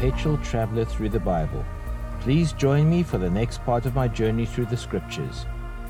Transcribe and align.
perpetual 0.00 0.38
traveler 0.38 0.82
through 0.82 1.10
the 1.10 1.20
Bible. 1.20 1.62
Please 2.20 2.54
join 2.54 2.88
me 2.88 3.02
for 3.02 3.18
the 3.18 3.28
next 3.28 3.62
part 3.66 3.84
of 3.84 3.94
my 3.94 4.08
journey 4.08 4.46
through 4.46 4.64
the 4.64 4.76
scriptures. 4.76 5.44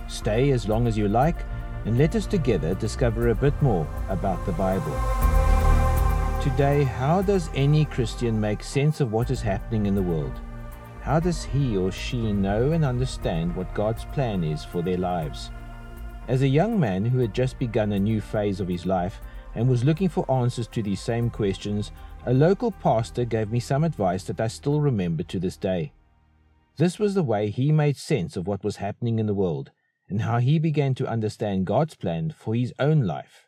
Stay 0.09 0.51
as 0.51 0.69
long 0.69 0.89
as 0.89 0.99
you 0.99 1.07
like, 1.07 1.37
and 1.85 1.97
let 1.97 2.17
us 2.17 2.27
together 2.27 2.75
discover 2.75 3.29
a 3.29 3.35
bit 3.37 3.55
more 3.63 3.87
about 4.09 4.45
the 4.47 4.53
Bible. 4.53 4.99
Today, 6.43 6.83
how 6.83 7.23
does 7.23 7.51
any 7.55 7.85
Christian 7.85 8.41
make 8.41 8.65
sense 8.65 9.01
of 9.01 9.13
what 9.13 9.31
is 9.31 9.41
happening 9.41 9.87
in 9.87 9.95
the 9.95 10.03
world? 10.03 10.41
How 11.03 11.21
does 11.21 11.45
he 11.45 11.77
or 11.77 11.93
she 11.93 12.33
know 12.33 12.73
and 12.73 12.85
understand 12.85 13.55
what 13.55 13.73
God's 13.75 14.07
plan 14.07 14.43
is 14.43 14.65
for 14.65 14.83
their 14.83 14.99
lives? 14.99 15.53
As 16.27 16.43
a 16.43 16.49
young 16.49 16.81
man 16.81 17.05
who 17.05 17.21
had 17.21 17.33
just 17.33 17.61
begun 17.61 17.93
a 17.93 17.99
new 18.01 18.21
phase 18.21 18.59
of 18.59 18.67
his 18.67 18.87
life 18.87 19.21
and 19.55 19.69
was 19.69 19.85
looking 19.85 20.09
for 20.09 20.29
answers 20.29 20.67
to 20.69 20.83
these 20.83 21.01
same 21.01 21.31
questions, 21.31 21.93
a 22.27 22.35
local 22.35 22.71
pastor 22.71 23.25
gave 23.25 23.51
me 23.51 23.61
some 23.61 23.83
advice 23.83 24.25
that 24.25 24.41
I 24.41 24.49
still 24.49 24.81
remember 24.81 25.23
to 25.25 25.39
this 25.39 25.57
day. 25.57 25.93
This 26.77 26.99
was 26.99 27.15
the 27.15 27.23
way 27.23 27.51
he 27.51 27.73
made 27.73 27.97
sense 27.97 28.37
of 28.37 28.47
what 28.47 28.63
was 28.63 28.77
happening 28.77 29.19
in 29.19 29.27
the 29.27 29.35
world 29.35 29.71
and 30.09 30.23
how 30.23 30.39
he 30.39 30.59
began 30.59 30.95
to 30.97 31.07
understand 31.07 31.67
God's 31.67 31.95
plan 31.95 32.35
for 32.37 32.55
his 32.55 32.75
own 32.79 33.03
life. 33.03 33.47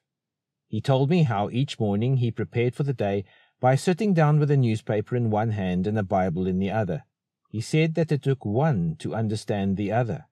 He 0.68 0.80
told 0.80 1.10
me 1.10 1.24
how 1.24 1.50
each 1.50 1.78
morning 1.78 2.16
he 2.16 2.30
prepared 2.30 2.74
for 2.74 2.82
the 2.82 2.94
day 2.94 3.24
by 3.60 3.74
sitting 3.74 4.14
down 4.14 4.38
with 4.38 4.50
a 4.50 4.56
newspaper 4.56 5.16
in 5.16 5.30
one 5.30 5.50
hand 5.50 5.86
and 5.86 5.98
a 5.98 6.02
Bible 6.02 6.46
in 6.46 6.58
the 6.58 6.70
other. 6.70 7.04
He 7.50 7.60
said 7.60 7.94
that 7.96 8.10
it 8.10 8.22
took 8.22 8.44
one 8.46 8.96
to 9.00 9.14
understand 9.14 9.76
the 9.76 9.92
other. 9.92 10.26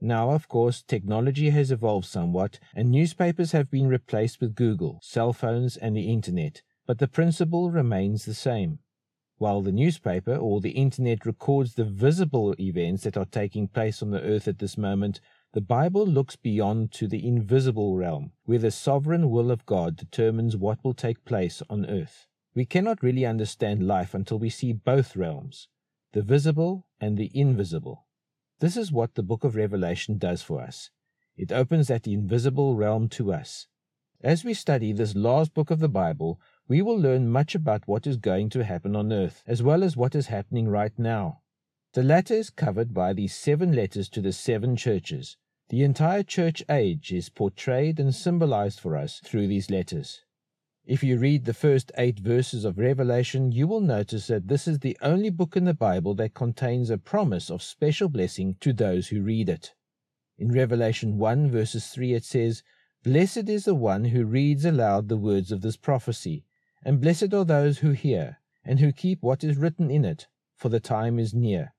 Now, 0.00 0.30
of 0.30 0.48
course, 0.48 0.82
technology 0.82 1.50
has 1.50 1.70
evolved 1.70 2.06
somewhat, 2.06 2.58
and 2.74 2.90
newspapers 2.90 3.52
have 3.52 3.70
been 3.70 3.88
replaced 3.88 4.40
with 4.40 4.54
Google, 4.54 5.00
cell 5.02 5.32
phones, 5.32 5.76
and 5.76 5.96
the 5.96 6.10
Internet, 6.10 6.62
but 6.90 6.98
the 6.98 7.06
principle 7.06 7.70
remains 7.70 8.24
the 8.24 8.34
same. 8.34 8.80
While 9.38 9.62
the 9.62 9.70
newspaper 9.70 10.34
or 10.34 10.60
the 10.60 10.70
Internet 10.70 11.24
records 11.24 11.74
the 11.74 11.84
visible 11.84 12.52
events 12.58 13.04
that 13.04 13.16
are 13.16 13.26
taking 13.26 13.68
place 13.68 14.02
on 14.02 14.10
the 14.10 14.20
earth 14.20 14.48
at 14.48 14.58
this 14.58 14.76
moment, 14.76 15.20
the 15.52 15.60
Bible 15.60 16.04
looks 16.04 16.34
beyond 16.34 16.90
to 16.94 17.06
the 17.06 17.24
invisible 17.24 17.96
realm, 17.96 18.32
where 18.42 18.58
the 18.58 18.72
sovereign 18.72 19.30
will 19.30 19.52
of 19.52 19.66
God 19.66 19.94
determines 19.94 20.56
what 20.56 20.82
will 20.82 20.92
take 20.92 21.24
place 21.24 21.62
on 21.70 21.86
earth. 21.86 22.26
We 22.56 22.64
cannot 22.64 23.04
really 23.04 23.24
understand 23.24 23.86
life 23.86 24.12
until 24.12 24.40
we 24.40 24.50
see 24.50 24.72
both 24.72 25.14
realms, 25.14 25.68
the 26.12 26.22
visible 26.22 26.88
and 27.00 27.16
the 27.16 27.30
invisible. 27.32 28.04
This 28.58 28.76
is 28.76 28.90
what 28.90 29.14
the 29.14 29.22
book 29.22 29.44
of 29.44 29.54
Revelation 29.54 30.18
does 30.18 30.42
for 30.42 30.60
us. 30.60 30.90
It 31.36 31.52
opens 31.52 31.86
that 31.86 32.08
invisible 32.08 32.74
realm 32.74 33.08
to 33.10 33.32
us. 33.32 33.68
As 34.22 34.44
we 34.44 34.52
study 34.52 34.92
this 34.92 35.14
last 35.14 35.54
book 35.54 35.70
of 35.70 35.78
the 35.78 35.88
Bible, 35.88 36.38
we 36.70 36.80
will 36.80 36.96
learn 36.96 37.28
much 37.28 37.56
about 37.56 37.88
what 37.88 38.06
is 38.06 38.16
going 38.16 38.48
to 38.48 38.62
happen 38.62 38.94
on 38.94 39.12
earth, 39.12 39.42
as 39.44 39.60
well 39.60 39.82
as 39.82 39.96
what 39.96 40.14
is 40.14 40.28
happening 40.28 40.68
right 40.68 40.96
now. 40.96 41.40
The 41.94 42.04
latter 42.04 42.34
is 42.34 42.48
covered 42.48 42.94
by 42.94 43.12
these 43.12 43.34
seven 43.34 43.72
letters 43.72 44.08
to 44.10 44.20
the 44.20 44.32
seven 44.32 44.76
churches. 44.76 45.36
The 45.70 45.82
entire 45.82 46.22
church 46.22 46.62
age 46.70 47.12
is 47.12 47.28
portrayed 47.28 47.98
and 47.98 48.14
symbolized 48.14 48.78
for 48.78 48.96
us 48.96 49.18
through 49.24 49.48
these 49.48 49.68
letters. 49.68 50.20
If 50.86 51.02
you 51.02 51.18
read 51.18 51.44
the 51.44 51.54
first 51.54 51.90
eight 51.98 52.20
verses 52.20 52.64
of 52.64 52.78
Revelation, 52.78 53.50
you 53.50 53.66
will 53.66 53.80
notice 53.80 54.28
that 54.28 54.46
this 54.46 54.68
is 54.68 54.78
the 54.78 54.96
only 55.02 55.30
book 55.30 55.56
in 55.56 55.64
the 55.64 55.74
Bible 55.74 56.14
that 56.14 56.34
contains 56.34 56.88
a 56.88 56.98
promise 56.98 57.50
of 57.50 57.64
special 57.64 58.08
blessing 58.08 58.54
to 58.60 58.72
those 58.72 59.08
who 59.08 59.22
read 59.22 59.48
it. 59.48 59.74
In 60.38 60.52
Revelation 60.52 61.18
1, 61.18 61.50
verses 61.50 61.88
3, 61.88 62.14
it 62.14 62.24
says, 62.24 62.62
Blessed 63.02 63.48
is 63.48 63.64
the 63.64 63.74
one 63.74 64.04
who 64.04 64.24
reads 64.24 64.64
aloud 64.64 65.08
the 65.08 65.16
words 65.16 65.50
of 65.50 65.62
this 65.62 65.76
prophecy, 65.76 66.44
and 66.82 67.00
blessed 67.00 67.34
are 67.34 67.44
those 67.44 67.78
who 67.78 67.90
hear, 67.90 68.38
and 68.64 68.80
who 68.80 68.92
keep 68.92 69.22
what 69.22 69.44
is 69.44 69.56
written 69.56 69.90
in 69.90 70.04
it, 70.04 70.26
for 70.56 70.68
the 70.68 70.80
time 70.80 71.18
is 71.18 71.34
near. 71.34 71.74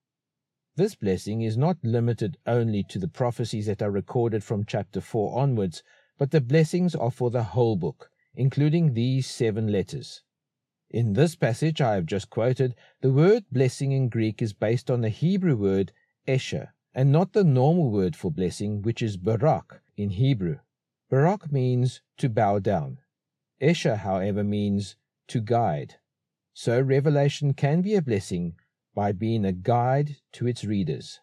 This 0.76 0.96
blessing 0.96 1.42
is 1.42 1.58
not 1.58 1.84
limited 1.84 2.38
only 2.48 2.84
to 2.84 2.98
the 2.98 3.08
prophecies 3.08 3.66
that 3.66 3.82
are 3.82 3.92
recorded 3.92 4.44
from 4.44 4.66
chapter 4.66 5.02
4 5.02 5.38
onwards, 5.38 5.84
but 6.18 6.32
the 6.32 6.42
blessings 6.42 6.96
are 6.96 7.12
for 7.12 7.30
the 7.30 7.44
whole 7.44 7.76
book, 7.76 8.10
including 8.36 8.94
these 8.94 9.28
seven 9.28 9.68
letters. 9.72 10.24
In 10.90 11.14
this 11.14 11.36
passage 11.36 11.82
I 11.82 11.96
have 11.96 12.06
just 12.06 12.30
quoted, 12.30 12.76
the 13.02 13.12
word 13.12 13.46
blessing 13.52 13.92
in 13.92 14.10
Greek 14.10 14.42
is 14.42 14.54
based 14.54 14.92
on 14.92 15.02
the 15.02 15.10
Hebrew 15.10 15.56
word 15.56 15.92
esher, 16.28 16.74
and 16.94 17.12
not 17.12 17.34
the 17.34 17.44
normal 17.44 17.92
word 17.92 18.16
for 18.16 18.32
blessing, 18.32 18.82
which 18.82 19.02
is 19.02 19.18
barak 19.18 19.82
in 19.98 20.12
Hebrew. 20.12 20.60
Barak 21.10 21.52
means 21.52 22.02
to 22.18 22.30
bow 22.30 22.60
down. 22.60 23.00
Esher, 23.62 23.98
however, 23.98 24.44
means 24.44 24.96
to 25.28 25.40
guide. 25.40 25.96
So 26.54 26.82
revelation 26.82 27.54
can 27.54 27.82
be 27.82 27.96
a 27.96 28.02
blessing 28.02 28.56
by 28.94 29.14
being 29.14 29.46
a 29.46 29.54
guide 29.54 30.18
to 30.34 30.48
its 30.48 30.66
readers. 30.66 31.22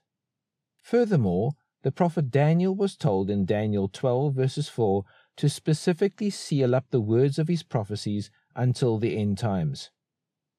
Furthermore, 0.81 1.53
the 1.83 1.93
prophet 1.93 2.31
Daniel 2.31 2.75
was 2.75 2.97
told 2.97 3.29
in 3.29 3.45
Daniel 3.45 3.89
12, 3.89 4.35
verses 4.35 4.69
4, 4.69 5.05
to 5.37 5.49
specifically 5.49 6.31
seal 6.31 6.75
up 6.75 6.87
the 6.91 7.01
words 7.01 7.39
of 7.39 7.49
his 7.49 7.63
prophecies 7.63 8.31
until 8.57 8.99
the 8.99 9.17
end 9.17 9.39
times. 9.39 9.91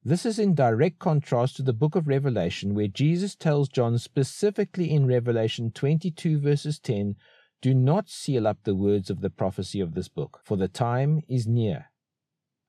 This 0.04 0.26
is 0.26 0.40
in 0.40 0.56
direct 0.56 1.00
contrast 1.00 1.58
to 1.58 1.64
the 1.64 1.74
book 1.74 1.96
of 1.96 2.08
Revelation, 2.08 2.74
where 2.74 2.88
Jesus 2.88 3.36
tells 3.36 3.68
John 3.68 3.98
specifically 3.98 4.92
in 4.92 5.06
Revelation 5.06 5.72
22, 5.72 6.40
verses 6.40 6.80
10, 6.80 7.16
Do 7.62 7.74
not 7.74 8.10
seal 8.10 8.48
up 8.48 8.64
the 8.64 8.76
words 8.76 9.10
of 9.10 9.20
the 9.20 9.30
prophecy 9.30 9.82
of 9.82 9.94
this 9.94 10.08
book, 10.08 10.40
for 10.46 10.56
the 10.56 10.70
time 10.70 11.22
is 11.28 11.46
near. 11.46 11.92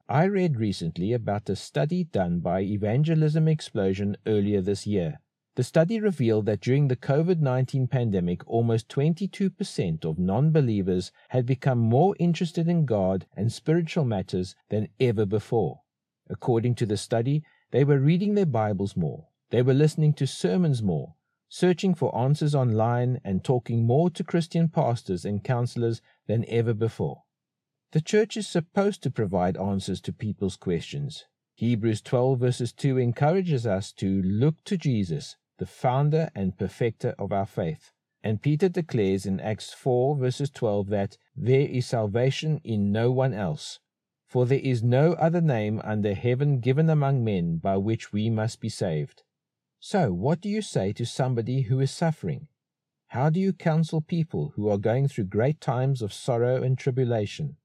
I 0.08 0.24
read 0.24 0.58
recently 0.58 1.12
about 1.12 1.48
a 1.48 1.54
study 1.54 2.02
done 2.02 2.40
by 2.40 2.62
Evangelism 2.62 3.46
Explosion 3.46 4.16
earlier 4.26 4.60
this 4.60 4.88
year. 4.88 5.20
The 5.54 5.62
study 5.62 6.00
revealed 6.00 6.46
that 6.46 6.60
during 6.60 6.88
the 6.88 6.96
COVID 6.96 7.38
19 7.38 7.86
pandemic, 7.86 8.42
almost 8.48 8.88
22% 8.88 10.04
of 10.04 10.18
non 10.18 10.50
believers 10.50 11.12
had 11.28 11.46
become 11.46 11.78
more 11.78 12.16
interested 12.18 12.66
in 12.66 12.84
God 12.84 13.26
and 13.36 13.52
spiritual 13.52 14.04
matters 14.04 14.56
than 14.70 14.88
ever 14.98 15.24
before. 15.24 15.82
According 16.28 16.74
to 16.76 16.86
the 16.86 16.96
study, 16.96 17.44
they 17.70 17.84
were 17.84 18.00
reading 18.00 18.34
their 18.34 18.46
Bibles 18.46 18.96
more, 18.96 19.28
they 19.50 19.62
were 19.62 19.74
listening 19.74 20.14
to 20.14 20.26
sermons 20.26 20.82
more, 20.82 21.14
searching 21.52 21.96
for 21.96 22.16
answers 22.16 22.54
online, 22.54 23.20
and 23.24 23.42
talking 23.42 23.84
more 23.84 24.08
to 24.08 24.22
Christian 24.22 24.68
pastors 24.68 25.24
and 25.24 25.42
counselors 25.42 26.00
than 26.28 26.44
ever 26.48 26.72
before. 26.72 27.24
The 27.90 28.00
church 28.00 28.36
is 28.36 28.46
supposed 28.46 29.02
to 29.02 29.10
provide 29.10 29.56
answers 29.56 30.00
to 30.02 30.12
people's 30.12 30.56
questions. 30.56 31.24
Hebrews 31.56 32.02
12 32.02 32.38
verses 32.38 32.72
2 32.72 32.98
encourages 32.98 33.66
us 33.66 33.90
to 33.94 34.22
look 34.22 34.62
to 34.64 34.76
Jesus, 34.76 35.36
the 35.58 35.66
founder 35.66 36.30
and 36.36 36.56
perfecter 36.56 37.16
of 37.18 37.32
our 37.32 37.46
faith. 37.46 37.92
And 38.22 38.40
Peter 38.40 38.68
declares 38.68 39.26
in 39.26 39.40
Acts 39.40 39.74
4 39.74 40.16
verses 40.16 40.50
12 40.50 40.88
that 40.90 41.18
there 41.34 41.66
is 41.66 41.84
salvation 41.84 42.60
in 42.62 42.92
no 42.92 43.10
one 43.10 43.34
else, 43.34 43.80
for 44.28 44.46
there 44.46 44.60
is 44.60 44.84
no 44.84 45.14
other 45.14 45.40
name 45.40 45.80
under 45.82 46.14
heaven 46.14 46.60
given 46.60 46.88
among 46.88 47.24
men 47.24 47.56
by 47.56 47.76
which 47.76 48.12
we 48.12 48.30
must 48.30 48.60
be 48.60 48.68
saved. 48.68 49.24
So, 49.82 50.12
what 50.12 50.42
do 50.42 50.50
you 50.50 50.60
say 50.60 50.92
to 50.92 51.06
somebody 51.06 51.62
who 51.62 51.80
is 51.80 51.90
suffering? 51.90 52.48
How 53.08 53.30
do 53.30 53.40
you 53.40 53.54
counsel 53.54 54.02
people 54.02 54.52
who 54.54 54.68
are 54.68 54.76
going 54.76 55.08
through 55.08 55.24
great 55.24 55.58
times 55.58 56.02
of 56.02 56.12
sorrow 56.12 56.62
and 56.62 56.76
tribulation? 56.76 57.56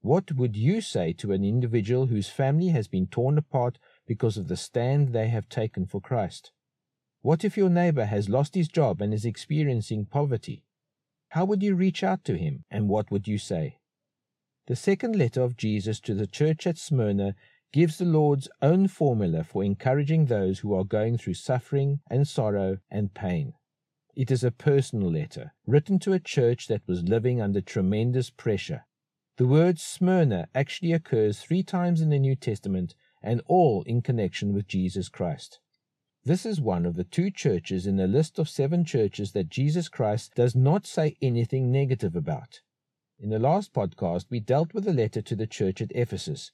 What 0.00 0.30
would 0.32 0.56
you 0.56 0.80
say 0.80 1.12
to 1.14 1.32
an 1.32 1.44
individual 1.44 2.06
whose 2.06 2.28
family 2.28 2.68
has 2.68 2.86
been 2.86 3.08
torn 3.08 3.36
apart 3.36 3.78
because 4.06 4.36
of 4.36 4.46
the 4.46 4.56
stand 4.56 5.08
they 5.08 5.28
have 5.28 5.48
taken 5.48 5.86
for 5.86 6.00
Christ? 6.00 6.52
What 7.20 7.44
if 7.44 7.56
your 7.56 7.68
neighbor 7.68 8.04
has 8.04 8.28
lost 8.28 8.54
his 8.54 8.68
job 8.68 9.02
and 9.02 9.12
is 9.12 9.24
experiencing 9.24 10.06
poverty? 10.06 10.64
How 11.30 11.44
would 11.44 11.64
you 11.64 11.74
reach 11.74 12.04
out 12.04 12.24
to 12.26 12.38
him, 12.38 12.64
and 12.70 12.88
what 12.88 13.10
would 13.10 13.26
you 13.26 13.38
say? 13.38 13.80
The 14.68 14.76
second 14.76 15.16
letter 15.16 15.42
of 15.42 15.56
Jesus 15.56 15.98
to 16.00 16.14
the 16.14 16.28
church 16.28 16.64
at 16.64 16.78
Smyrna 16.78 17.34
gives 17.72 17.98
the 17.98 18.04
Lord's 18.04 18.48
own 18.60 18.88
formula 18.88 19.44
for 19.44 19.62
encouraging 19.62 20.26
those 20.26 20.58
who 20.58 20.74
are 20.74 20.84
going 20.84 21.16
through 21.16 21.34
suffering 21.34 22.00
and 22.10 22.26
sorrow 22.26 22.78
and 22.90 23.14
pain. 23.14 23.54
It 24.16 24.30
is 24.30 24.42
a 24.42 24.50
personal 24.50 25.10
letter, 25.10 25.54
written 25.66 25.98
to 26.00 26.12
a 26.12 26.18
church 26.18 26.66
that 26.66 26.86
was 26.86 27.04
living 27.04 27.40
under 27.40 27.60
tremendous 27.60 28.28
pressure. 28.28 28.86
The 29.36 29.46
word 29.46 29.78
Smyrna 29.78 30.48
actually 30.54 30.92
occurs 30.92 31.40
three 31.40 31.62
times 31.62 32.00
in 32.00 32.10
the 32.10 32.18
New 32.18 32.34
Testament 32.34 32.94
and 33.22 33.40
all 33.46 33.82
in 33.84 34.02
connection 34.02 34.52
with 34.52 34.66
Jesus 34.66 35.08
Christ. 35.08 35.60
This 36.24 36.44
is 36.44 36.60
one 36.60 36.84
of 36.84 36.96
the 36.96 37.04
two 37.04 37.30
churches 37.30 37.86
in 37.86 37.96
the 37.96 38.06
list 38.06 38.38
of 38.38 38.48
seven 38.48 38.84
churches 38.84 39.32
that 39.32 39.48
Jesus 39.48 39.88
Christ 39.88 40.34
does 40.34 40.54
not 40.54 40.86
say 40.86 41.16
anything 41.22 41.70
negative 41.70 42.14
about. 42.14 42.60
In 43.18 43.30
the 43.30 43.38
last 43.38 43.72
podcast, 43.72 44.26
we 44.28 44.40
dealt 44.40 44.74
with 44.74 44.84
the 44.84 44.92
letter 44.92 45.22
to 45.22 45.36
the 45.36 45.46
church 45.46 45.80
at 45.80 45.92
Ephesus, 45.94 46.52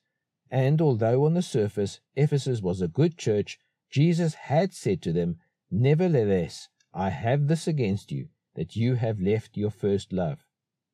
and 0.50 0.80
although 0.80 1.24
on 1.24 1.34
the 1.34 1.42
surface 1.42 2.00
Ephesus 2.14 2.60
was 2.60 2.80
a 2.80 2.88
good 2.88 3.18
church, 3.18 3.58
Jesus 3.90 4.34
had 4.34 4.72
said 4.72 5.02
to 5.02 5.12
them, 5.12 5.38
Nevertheless, 5.70 6.68
I 6.94 7.10
have 7.10 7.48
this 7.48 7.66
against 7.66 8.12
you, 8.12 8.28
that 8.54 8.76
you 8.76 8.94
have 8.94 9.20
left 9.20 9.56
your 9.56 9.70
first 9.70 10.12
love. 10.12 10.46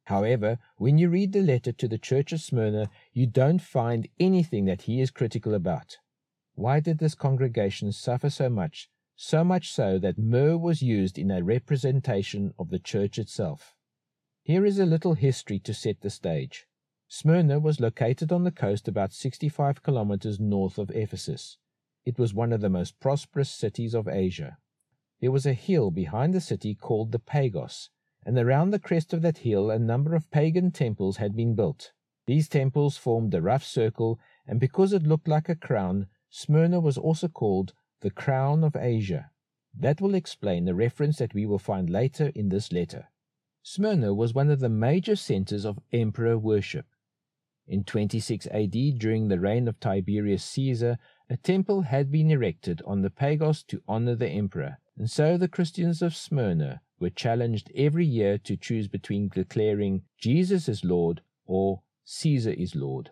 However, 0.05 0.59
when 0.77 0.99
you 0.99 1.09
read 1.09 1.33
the 1.33 1.43
letter 1.43 1.73
to 1.73 1.87
the 1.87 1.99
church 1.99 2.33
of 2.33 2.41
Smyrna, 2.41 2.91
you 3.13 3.27
don't 3.27 3.63
find 3.63 4.09
anything 4.19 4.65
that 4.65 4.83
he 4.83 5.01
is 5.01 5.11
critical 5.11 5.55
about. 5.55 5.99
Why 6.55 6.81
did 6.81 6.99
this 6.99 7.15
congregation 7.15 7.93
suffer 7.93 8.29
so 8.29 8.49
much, 8.49 8.91
so 9.15 9.45
much 9.45 9.71
so 9.73 9.99
that 10.01 10.19
myrrh 10.19 10.59
was 10.59 10.83
used 10.83 11.19
in 11.19 11.31
a 11.31 11.43
representation 11.43 12.53
of 12.59 12.71
the 12.71 12.79
church 12.81 13.19
itself? 13.19 13.75
Here 14.43 14.67
is 14.67 14.79
a 14.79 14.87
little 14.87 15.15
history 15.15 15.61
to 15.61 15.73
set 15.73 16.01
the 16.01 16.11
stage. 16.11 16.67
Smyrna 17.15 17.61
was 17.61 17.79
located 17.79 18.33
on 18.33 18.45
the 18.45 18.51
coast 18.51 18.89
about 18.89 19.13
65 19.13 19.83
kilometers 19.83 20.41
north 20.41 20.79
of 20.79 20.91
Ephesus. 20.93 21.59
It 22.07 22.19
was 22.19 22.33
one 22.33 22.55
of 22.55 22.63
the 22.63 22.71
most 22.71 22.99
prosperous 23.01 23.51
cities 23.51 23.95
of 23.95 24.09
Asia. 24.09 24.57
There 25.21 25.31
was 25.31 25.45
a 25.45 25.53
hill 25.53 25.91
behind 25.91 26.33
the 26.33 26.41
city 26.41 26.75
called 26.75 27.13
the 27.13 27.19
Pagos, 27.19 27.91
and 28.25 28.39
around 28.39 28.71
the 28.71 28.79
crest 28.79 29.13
of 29.13 29.21
that 29.21 29.39
hill 29.39 29.71
a 29.71 29.79
number 29.79 30.15
of 30.15 30.31
pagan 30.31 30.71
temples 30.71 31.19
had 31.19 31.37
been 31.37 31.55
built. 31.55 31.93
These 32.27 32.49
temples 32.49 32.97
formed 32.97 33.35
a 33.35 33.43
rough 33.43 33.63
circle, 33.63 34.19
and 34.47 34.59
because 34.59 34.95
it 34.95 35.07
looked 35.07 35.29
like 35.29 35.51
a 35.51 35.55
crown, 35.55 36.07
Smyrna 36.31 36.81
was 36.81 36.97
also 36.97 37.29
called 37.29 37.75
the 38.01 38.11
crown 38.11 38.65
of 38.65 38.75
Asia. 38.75 39.31
That 39.79 40.01
will 40.01 40.15
explain 40.15 40.65
the 40.65 40.75
reference 40.75 41.19
that 41.19 41.35
we 41.35 41.45
will 41.45 41.59
find 41.59 41.91
later 41.91 42.33
in 42.35 42.49
this 42.49 42.73
letter. 42.73 43.11
Smyrna 43.63 44.15
was 44.15 44.33
one 44.33 44.49
of 44.49 44.61
the 44.61 44.71
major 44.71 45.15
centers 45.15 45.67
of 45.67 45.79
emperor 45.93 46.39
worship. 46.39 46.87
In 47.69 47.85
26 47.85 48.49
AD, 48.49 48.99
during 48.99 49.29
the 49.29 49.39
reign 49.39 49.69
of 49.69 49.79
Tiberius 49.79 50.45
Caesar, 50.45 50.99
a 51.31 51.37
temple 51.37 51.83
had 51.83 52.11
been 52.11 52.31
erected 52.31 52.83
on 52.85 53.03
the 53.03 53.11
Pagos 53.11 53.63
to 53.65 53.83
honor 53.87 54.17
the 54.17 54.29
emperor, 54.29 54.79
and 54.97 55.09
so 55.09 55.37
the 55.37 55.49
Christians 55.49 56.03
of 56.03 56.17
Smyrna 56.17 56.83
were 56.99 57.09
challenged 57.09 57.71
every 57.75 58.05
year 58.05 58.37
to 58.39 58.57
choose 58.57 58.89
between 58.89 59.29
declaring 59.29 60.03
Jesus 60.19 60.69
is 60.69 60.85
Lord 60.85 61.23
or 61.47 61.83
Caesar 62.05 62.51
is 62.51 62.75
Lord. 62.75 63.11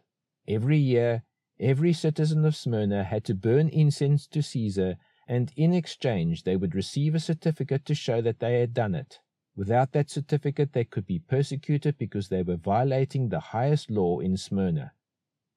Every 0.48 0.78
year, 0.78 1.22
every 1.58 1.92
citizen 1.92 2.44
of 2.44 2.56
Smyrna 2.56 3.04
had 3.04 3.24
to 3.26 3.34
burn 3.34 3.68
incense 3.68 4.26
to 4.28 4.42
Caesar, 4.42 4.96
and 5.28 5.52
in 5.56 5.72
exchange 5.72 6.42
they 6.42 6.56
would 6.56 6.74
receive 6.74 7.14
a 7.14 7.20
certificate 7.20 7.84
to 7.86 7.94
show 7.94 8.20
that 8.20 8.40
they 8.40 8.60
had 8.60 8.74
done 8.74 8.96
it. 8.96 9.20
Without 9.56 9.92
that 9.92 10.08
certificate, 10.08 10.72
they 10.72 10.84
could 10.84 11.06
be 11.06 11.18
persecuted 11.18 11.98
because 11.98 12.28
they 12.28 12.42
were 12.42 12.56
violating 12.56 13.28
the 13.28 13.40
highest 13.40 13.90
law 13.90 14.20
in 14.20 14.36
Smyrna. 14.36 14.92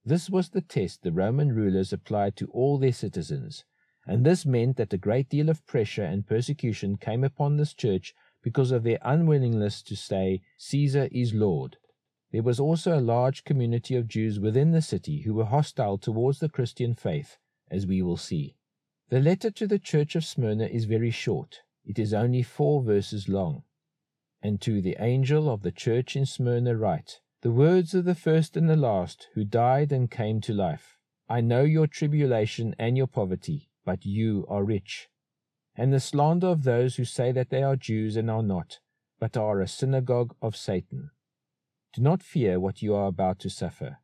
This 0.03 0.29
was 0.29 0.49
the 0.49 0.61
test 0.61 1.03
the 1.03 1.13
Roman 1.13 1.53
rulers 1.53 1.93
applied 1.93 2.35
to 2.37 2.47
all 2.47 2.77
their 2.77 2.91
citizens, 2.91 3.63
and 4.05 4.25
this 4.25 4.45
meant 4.45 4.75
that 4.75 4.91
a 4.91 4.97
great 4.97 5.29
deal 5.29 5.47
of 5.47 5.65
pressure 5.65 6.03
and 6.03 6.27
persecution 6.27 6.97
came 6.97 7.23
upon 7.23 7.55
this 7.55 7.73
church 7.73 8.13
because 8.41 8.71
of 8.71 8.83
their 8.83 8.99
unwillingness 9.03 9.81
to 9.83 9.95
say, 9.95 10.41
Caesar 10.57 11.07
is 11.11 11.33
Lord. 11.33 11.77
There 12.31 12.43
was 12.43 12.59
also 12.59 12.97
a 12.97 12.99
large 12.99 13.45
community 13.45 13.95
of 13.95 14.07
Jews 14.09 14.39
within 14.39 14.71
the 14.71 14.81
city 14.81 15.21
who 15.21 15.35
were 15.35 15.45
hostile 15.45 15.97
towards 15.97 16.39
the 16.39 16.49
Christian 16.49 16.95
faith, 16.95 17.37
as 17.71 17.87
we 17.87 18.01
will 18.01 18.17
see. 18.17 18.57
The 19.09 19.21
letter 19.21 19.51
to 19.51 19.67
the 19.67 19.79
church 19.79 20.15
of 20.15 20.25
Smyrna 20.25 20.65
is 20.65 20.85
very 20.85 21.11
short. 21.11 21.61
It 21.85 21.99
is 21.99 22.13
only 22.13 22.41
four 22.41 22.81
verses 22.81 23.29
long. 23.29 23.63
And 24.45 24.59
to 24.61 24.81
the 24.81 24.97
angel 24.99 25.49
of 25.49 25.61
the 25.61 25.71
church 25.71 26.17
in 26.17 26.25
Smyrna 26.25 26.75
write, 26.75 27.21
the 27.41 27.51
words 27.51 27.93
of 27.93 28.03
the 28.03 28.13
first 28.13 28.57
and 28.57 28.69
the 28.69 28.75
last, 28.75 29.29
who 29.35 29.45
died 29.45 29.93
and 29.93 30.11
came 30.11 30.41
to 30.41 30.53
life. 30.53 30.97
I 31.29 31.39
know 31.39 31.63
your 31.63 31.87
tribulation 31.87 32.75
and 32.77 32.97
your 32.97 33.07
poverty, 33.07 33.69
but 33.85 34.05
you 34.05 34.45
are 34.49 34.65
rich. 34.65 35.07
And 35.77 35.93
the 35.93 36.01
slander 36.01 36.47
of 36.47 36.65
those 36.65 36.97
who 36.97 37.05
say 37.05 37.31
that 37.31 37.51
they 37.51 37.63
are 37.63 37.77
Jews 37.77 38.17
and 38.17 38.29
are 38.29 38.43
not, 38.43 38.79
but 39.17 39.37
are 39.37 39.61
a 39.61 39.67
synagogue 39.67 40.35
of 40.41 40.57
Satan. 40.57 41.11
Do 41.93 42.01
not 42.01 42.21
fear 42.21 42.59
what 42.59 42.81
you 42.81 42.93
are 42.95 43.07
about 43.07 43.39
to 43.39 43.49
suffer. 43.49 43.99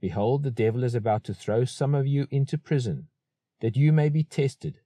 Behold, 0.00 0.44
the 0.44 0.50
devil 0.52 0.84
is 0.84 0.94
about 0.94 1.24
to 1.24 1.34
throw 1.34 1.64
some 1.64 1.92
of 1.92 2.06
you 2.06 2.28
into 2.30 2.56
prison, 2.56 3.08
that 3.60 3.76
you 3.76 3.92
may 3.92 4.10
be 4.10 4.22
tested, 4.22 4.78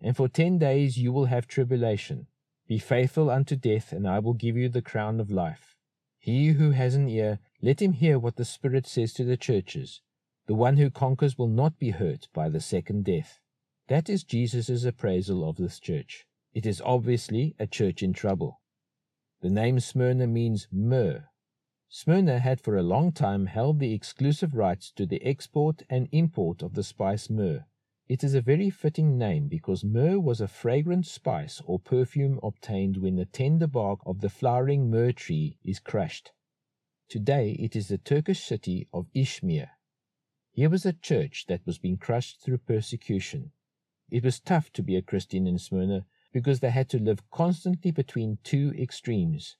and 0.00 0.14
for 0.14 0.28
ten 0.28 0.58
days 0.58 0.98
you 0.98 1.10
will 1.10 1.26
have 1.26 1.46
tribulation. 1.46 2.26
Be 2.68 2.78
faithful 2.78 3.30
unto 3.30 3.54
death, 3.54 3.92
and 3.92 4.08
I 4.08 4.18
will 4.18 4.34
give 4.34 4.56
you 4.56 4.68
the 4.68 4.82
crown 4.82 5.20
of 5.20 5.30
life. 5.30 5.76
He 6.18 6.48
who 6.48 6.72
has 6.72 6.96
an 6.96 7.08
ear, 7.08 7.38
let 7.62 7.80
him 7.80 7.92
hear 7.92 8.18
what 8.18 8.36
the 8.36 8.44
Spirit 8.44 8.86
says 8.86 9.12
to 9.14 9.24
the 9.24 9.36
churches. 9.36 10.00
The 10.46 10.54
one 10.54 10.76
who 10.76 10.90
conquers 10.90 11.38
will 11.38 11.48
not 11.48 11.78
be 11.78 11.90
hurt 11.90 12.28
by 12.34 12.48
the 12.48 12.60
second 12.60 13.04
death. 13.04 13.40
That 13.88 14.08
is 14.08 14.24
Jesus' 14.24 14.84
appraisal 14.84 15.48
of 15.48 15.56
this 15.56 15.78
church. 15.78 16.26
It 16.52 16.66
is 16.66 16.82
obviously 16.84 17.54
a 17.58 17.66
church 17.68 18.02
in 18.02 18.12
trouble. 18.12 18.60
The 19.42 19.50
name 19.50 19.78
Smyrna 19.78 20.26
means 20.26 20.66
myrrh. 20.72 21.26
Smyrna 21.88 22.40
had 22.40 22.60
for 22.60 22.76
a 22.76 22.82
long 22.82 23.12
time 23.12 23.46
held 23.46 23.78
the 23.78 23.94
exclusive 23.94 24.54
rights 24.54 24.90
to 24.96 25.06
the 25.06 25.24
export 25.24 25.84
and 25.88 26.08
import 26.10 26.62
of 26.62 26.74
the 26.74 26.82
spice 26.82 27.30
myrrh. 27.30 27.66
It 28.08 28.22
is 28.22 28.34
a 28.34 28.40
very 28.40 28.70
fitting 28.70 29.18
name 29.18 29.48
because 29.48 29.82
myrrh 29.82 30.20
was 30.20 30.40
a 30.40 30.46
fragrant 30.46 31.06
spice 31.06 31.60
or 31.66 31.80
perfume 31.80 32.38
obtained 32.40 32.98
when 32.98 33.16
the 33.16 33.24
tender 33.24 33.66
bark 33.66 33.98
of 34.06 34.20
the 34.20 34.30
flowering 34.30 34.88
myrrh 34.88 35.10
tree 35.10 35.58
is 35.64 35.80
crushed. 35.80 36.30
Today 37.08 37.56
it 37.58 37.74
is 37.74 37.88
the 37.88 37.98
Turkish 37.98 38.44
city 38.44 38.86
of 38.92 39.12
Izmir. 39.12 39.70
Here 40.52 40.70
was 40.70 40.86
a 40.86 40.92
church 40.92 41.46
that 41.48 41.66
was 41.66 41.78
being 41.78 41.96
crushed 41.96 42.40
through 42.40 42.58
persecution. 42.58 43.50
It 44.08 44.22
was 44.22 44.38
tough 44.38 44.72
to 44.74 44.84
be 44.84 44.94
a 44.94 45.02
Christian 45.02 45.48
in 45.48 45.58
Smyrna 45.58 46.06
because 46.32 46.60
they 46.60 46.70
had 46.70 46.88
to 46.90 47.02
live 47.02 47.28
constantly 47.32 47.90
between 47.90 48.38
two 48.44 48.72
extremes. 48.78 49.56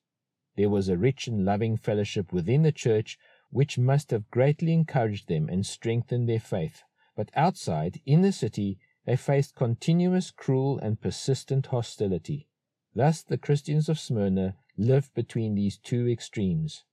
There 0.57 0.71
was 0.71 0.89
a 0.89 0.97
rich 0.97 1.27
and 1.27 1.45
loving 1.45 1.77
fellowship 1.77 2.33
within 2.33 2.63
the 2.63 2.71
church 2.71 3.19
which 3.51 3.77
must 3.77 4.13
have 4.13 4.31
greatly 4.31 4.73
encouraged 4.73 5.27
them 5.27 5.49
and 5.49 5.67
strengthened 5.67 6.29
their 6.29 6.39
faith 6.39 6.85
but 7.17 7.31
outside, 7.35 8.01
in 8.05 8.21
the 8.21 8.31
city, 8.31 8.79
they 9.07 9.17
faced 9.17 9.57
continuous, 9.57 10.31
cruel, 10.31 10.79
and 10.79 11.01
persistent 11.01 11.67
hostility. 11.67 12.47
Thus 12.95 13.23
the 13.23 13.39
Christians 13.39 13.89
of 13.89 13.99
Smyrna 13.99 14.57
lived 14.77 15.15
between 15.15 15.55
these 15.55 15.79
two 15.79 16.09
extremes. 16.09 16.85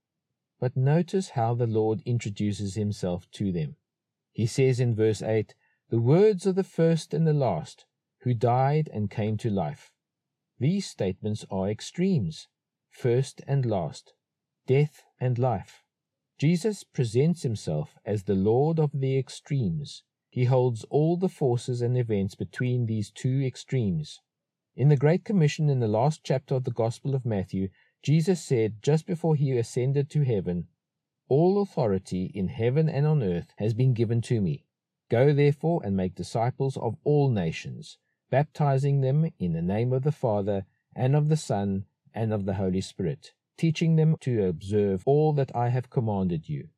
But 0.59 0.77
notice 0.77 1.29
how 1.29 1.55
the 1.55 1.67
Lord 1.67 2.01
introduces 2.05 2.75
himself 2.75 3.29
to 3.31 3.51
them. 3.51 3.75
He 4.31 4.45
says 4.45 4.79
in 4.79 4.95
verse 4.95 5.21
8, 5.21 5.53
The 5.89 5.99
words 5.99 6.45
of 6.45 6.55
the 6.55 6.63
first 6.63 7.13
and 7.13 7.27
the 7.27 7.33
last, 7.33 7.85
who 8.21 8.33
died 8.33 8.89
and 8.93 9.11
came 9.11 9.37
to 9.37 9.49
life. 9.49 9.91
These 10.59 10.87
statements 10.87 11.45
are 11.51 11.69
extremes, 11.69 12.47
first 12.89 13.41
and 13.47 13.65
last, 13.65 14.13
death 14.65 15.03
and 15.19 15.37
life. 15.37 15.83
Jesus 16.37 16.83
presents 16.83 17.43
himself 17.43 17.97
as 18.05 18.23
the 18.23 18.35
Lord 18.35 18.79
of 18.79 18.91
the 18.93 19.17
extremes. 19.17 20.03
He 20.33 20.45
holds 20.45 20.83
all 20.85 21.15
the 21.15 21.29
forces 21.29 21.83
and 21.83 21.95
events 21.95 22.33
between 22.33 22.87
these 22.87 23.11
two 23.11 23.43
extremes. 23.43 24.19
In 24.75 24.89
the 24.89 24.97
Great 24.97 25.23
Commission 25.23 25.69
in 25.69 25.79
the 25.79 25.87
last 25.87 26.23
chapter 26.23 26.55
of 26.55 26.63
the 26.63 26.71
Gospel 26.71 27.13
of 27.13 27.23
Matthew, 27.23 27.69
Jesus 28.01 28.41
said 28.41 28.81
just 28.81 29.05
before 29.05 29.35
he 29.35 29.55
ascended 29.55 30.09
to 30.09 30.23
heaven, 30.23 30.69
All 31.29 31.61
authority 31.61 32.31
in 32.33 32.47
heaven 32.47 32.89
and 32.89 33.05
on 33.05 33.21
earth 33.21 33.53
has 33.57 33.75
been 33.75 33.93
given 33.93 34.21
to 34.21 34.41
me. 34.41 34.65
Go 35.07 35.33
therefore 35.33 35.83
and 35.85 35.95
make 35.95 36.15
disciples 36.15 36.77
of 36.77 36.97
all 37.03 37.29
nations, 37.29 37.99
baptizing 38.31 39.01
them 39.01 39.29
in 39.37 39.53
the 39.53 39.61
name 39.61 39.93
of 39.93 40.01
the 40.01 40.11
Father, 40.11 40.65
and 40.95 41.15
of 41.15 41.29
the 41.29 41.37
Son, 41.37 41.85
and 42.11 42.33
of 42.33 42.45
the 42.45 42.55
Holy 42.55 42.81
Spirit, 42.81 43.33
teaching 43.55 43.97
them 43.97 44.17
to 44.21 44.47
observe 44.47 45.03
all 45.05 45.31
that 45.33 45.55
I 45.55 45.69
have 45.69 45.91
commanded 45.91 46.49
you. 46.49 46.69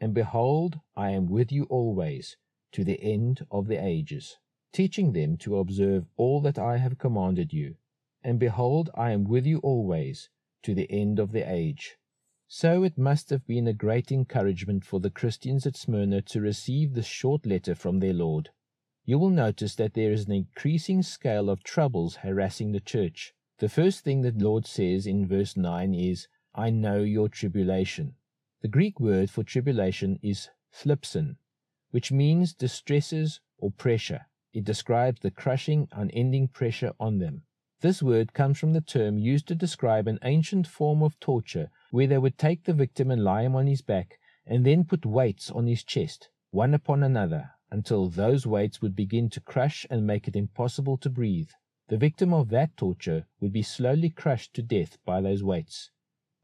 And 0.00 0.14
behold, 0.14 0.80
I 0.96 1.10
am 1.10 1.26
with 1.26 1.52
you 1.52 1.64
always 1.64 2.38
to 2.72 2.84
the 2.84 3.02
end 3.02 3.46
of 3.50 3.66
the 3.66 3.76
ages, 3.76 4.38
teaching 4.72 5.12
them 5.12 5.36
to 5.38 5.58
observe 5.58 6.06
all 6.16 6.40
that 6.40 6.58
I 6.58 6.78
have 6.78 6.98
commanded 6.98 7.52
you. 7.52 7.76
And 8.22 8.38
behold, 8.38 8.90
I 8.94 9.10
am 9.12 9.24
with 9.24 9.46
you 9.46 9.58
always, 9.58 10.28
to 10.62 10.74
the 10.74 10.90
end 10.90 11.18
of 11.18 11.32
the 11.32 11.50
age. 11.50 11.96
So 12.48 12.82
it 12.82 12.98
must 12.98 13.30
have 13.30 13.46
been 13.46 13.66
a 13.66 13.72
great 13.72 14.12
encouragement 14.12 14.84
for 14.84 15.00
the 15.00 15.10
Christians 15.10 15.66
at 15.66 15.76
Smyrna 15.76 16.22
to 16.22 16.40
receive 16.40 16.94
this 16.94 17.06
short 17.06 17.46
letter 17.46 17.74
from 17.74 18.00
their 18.00 18.12
Lord. 18.12 18.50
You 19.04 19.18
will 19.18 19.30
notice 19.30 19.74
that 19.76 19.94
there 19.94 20.12
is 20.12 20.26
an 20.26 20.32
increasing 20.32 21.02
scale 21.02 21.50
of 21.50 21.64
troubles 21.64 22.16
harassing 22.16 22.72
the 22.72 22.80
church. 22.80 23.34
The 23.58 23.68
first 23.68 24.04
thing 24.04 24.20
the 24.20 24.32
Lord 24.32 24.66
says 24.66 25.06
in 25.06 25.26
verse 25.26 25.56
9 25.56 25.94
is, 25.94 26.28
I 26.54 26.70
know 26.70 26.98
your 27.02 27.28
tribulation. 27.28 28.14
The 28.60 28.68
Greek 28.68 29.00
word 29.00 29.30
for 29.30 29.42
tribulation 29.42 30.18
is 30.22 30.50
thlipsin, 30.72 31.36
which 31.92 32.10
means 32.10 32.54
distresses 32.54 33.40
or 33.58 33.70
pressure. 33.70 34.26
It 34.52 34.64
describes 34.64 35.20
the 35.20 35.30
crushing, 35.30 35.88
unending 35.92 36.48
pressure 36.48 36.92
on 36.98 37.18
them. 37.18 37.44
This 37.80 38.02
word 38.02 38.32
comes 38.32 38.58
from 38.58 38.72
the 38.72 38.80
term 38.80 39.18
used 39.18 39.46
to 39.48 39.54
describe 39.54 40.06
an 40.06 40.18
ancient 40.22 40.66
form 40.66 41.02
of 41.02 41.18
torture 41.20 41.70
where 41.90 42.06
they 42.06 42.18
would 42.18 42.38
take 42.38 42.64
the 42.64 42.72
victim 42.72 43.10
and 43.10 43.22
lie 43.22 43.42
him 43.42 43.54
on 43.54 43.66
his 43.66 43.82
back 43.82 44.18
and 44.46 44.64
then 44.64 44.84
put 44.84 45.04
weights 45.04 45.50
on 45.50 45.66
his 45.66 45.84
chest, 45.84 46.30
one 46.50 46.74
upon 46.74 47.02
another, 47.02 47.50
until 47.70 48.08
those 48.08 48.46
weights 48.46 48.80
would 48.80 48.96
begin 48.96 49.28
to 49.30 49.40
crush 49.40 49.86
and 49.90 50.06
make 50.06 50.26
it 50.28 50.36
impossible 50.36 50.96
to 50.98 51.10
breathe. 51.10 51.50
The 51.88 51.98
victim 51.98 52.32
of 52.32 52.48
that 52.50 52.76
torture 52.76 53.26
would 53.40 53.52
be 53.52 53.62
slowly 53.62 54.10
crushed 54.10 54.54
to 54.54 54.62
death 54.62 54.96
by 55.04 55.20
those 55.20 55.42
weights. 55.42 55.90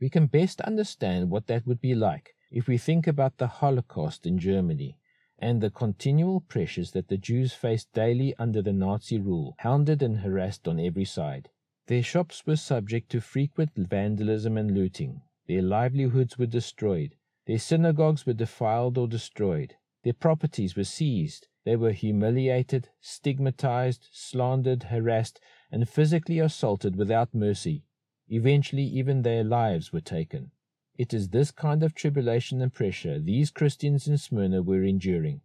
We 0.01 0.11
can 0.11 0.27
best 0.27 0.61
understand 0.61 1.31
what 1.31 1.47
that 1.47 1.67
would 1.67 1.81
be 1.81 1.95
like 1.95 2.35
if 2.51 2.67
we 2.67 2.79
think 2.79 3.07
about 3.07 3.39
the 3.39 3.47
Holocaust 3.47 4.27
in 4.27 4.39
Germany 4.39 4.99
and 5.39 5.61
the 5.61 5.71
continual 5.71 6.41
pressures 6.41 6.91
that 6.93 7.09
the 7.09 7.17
Jews 7.17 7.53
faced 7.53 7.93
daily 7.93 8.35
under 8.39 8.61
the 8.61 8.73
Nazi 8.73 9.19
rule, 9.19 9.55
hounded 9.59 10.03
and 10.03 10.19
harassed 10.19 10.67
on 10.67 10.81
every 10.81 11.05
side. 11.05 11.49
Their 11.87 12.03
shops 12.03 12.45
were 12.47 12.57
subject 12.57 13.11
to 13.13 13.21
frequent 13.21 13.71
vandalism 13.75 14.59
and 14.59 14.73
looting. 14.73 15.23
Their 15.47 15.63
livelihoods 15.63 16.37
were 16.39 16.47
destroyed. 16.47 17.15
Their 17.47 17.59
synagogues 17.59 18.27
were 18.27 18.35
defiled 18.35 18.99
or 18.99 19.09
destroyed. 19.09 19.77
Their 20.05 20.13
properties 20.13 20.77
were 20.77 20.85
seized. 20.85 21.49
They 21.65 21.77
were 21.77 21.93
humiliated, 21.93 22.91
stigmatized, 23.01 24.09
slandered, 24.13 24.85
harassed, 24.85 25.41
and 25.71 25.89
physically 25.89 26.39
assaulted 26.39 26.97
without 26.97 27.35
mercy. 27.35 27.85
Eventually, 28.29 28.85
even 28.85 29.23
their 29.23 29.45
lives 29.45 29.93
were 29.93 30.01
taken. 30.01 30.51
It 30.99 31.15
is 31.15 31.29
this 31.29 31.53
kind 31.53 31.85
of 31.85 31.95
tribulation 31.95 32.61
and 32.61 32.75
pressure 32.75 33.21
these 33.21 33.53
Christians 33.53 34.09
in 34.09 34.19
Smyrna 34.19 34.63
were 34.63 34.83
enduring. 34.83 35.43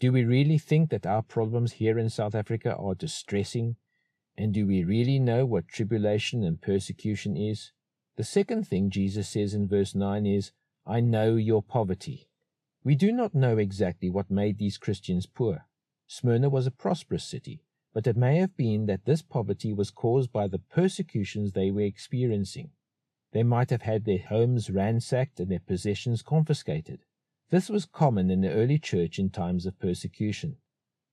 Do 0.00 0.10
we 0.10 0.24
really 0.24 0.58
think 0.58 0.90
that 0.90 1.06
our 1.06 1.22
problems 1.22 1.74
here 1.74 2.00
in 2.00 2.10
South 2.10 2.34
Africa 2.34 2.74
are 2.74 2.96
distressing? 2.96 3.76
And 4.36 4.52
do 4.52 4.66
we 4.66 4.82
really 4.82 5.20
know 5.20 5.46
what 5.46 5.68
tribulation 5.68 6.42
and 6.42 6.60
persecution 6.60 7.36
is? 7.36 7.70
The 8.16 8.24
second 8.24 8.66
thing 8.66 8.90
Jesus 8.90 9.28
says 9.28 9.54
in 9.54 9.68
verse 9.68 9.94
9 9.94 10.26
is, 10.26 10.50
I 10.84 10.98
know 10.98 11.36
your 11.36 11.62
poverty. 11.62 12.26
We 12.82 12.96
do 12.96 13.12
not 13.12 13.36
know 13.36 13.58
exactly 13.58 14.10
what 14.10 14.32
made 14.32 14.58
these 14.58 14.78
Christians 14.78 15.26
poor. 15.26 15.66
Smyrna 16.08 16.48
was 16.48 16.66
a 16.66 16.72
prosperous 16.72 17.22
city, 17.22 17.62
but 17.94 18.08
it 18.08 18.16
may 18.16 18.38
have 18.38 18.56
been 18.56 18.86
that 18.86 19.04
this 19.04 19.22
poverty 19.22 19.72
was 19.72 19.92
caused 19.92 20.32
by 20.32 20.48
the 20.48 20.58
persecutions 20.58 21.52
they 21.52 21.70
were 21.70 21.82
experiencing. 21.82 22.70
They 23.32 23.42
might 23.42 23.70
have 23.70 23.82
had 23.82 24.04
their 24.04 24.18
homes 24.18 24.70
ransacked 24.70 25.40
and 25.40 25.50
their 25.50 25.60
possessions 25.60 26.22
confiscated. 26.22 27.00
This 27.50 27.70
was 27.70 27.86
common 27.86 28.30
in 28.30 28.42
the 28.42 28.52
early 28.52 28.78
church 28.78 29.18
in 29.18 29.30
times 29.30 29.66
of 29.66 29.78
persecution. 29.78 30.58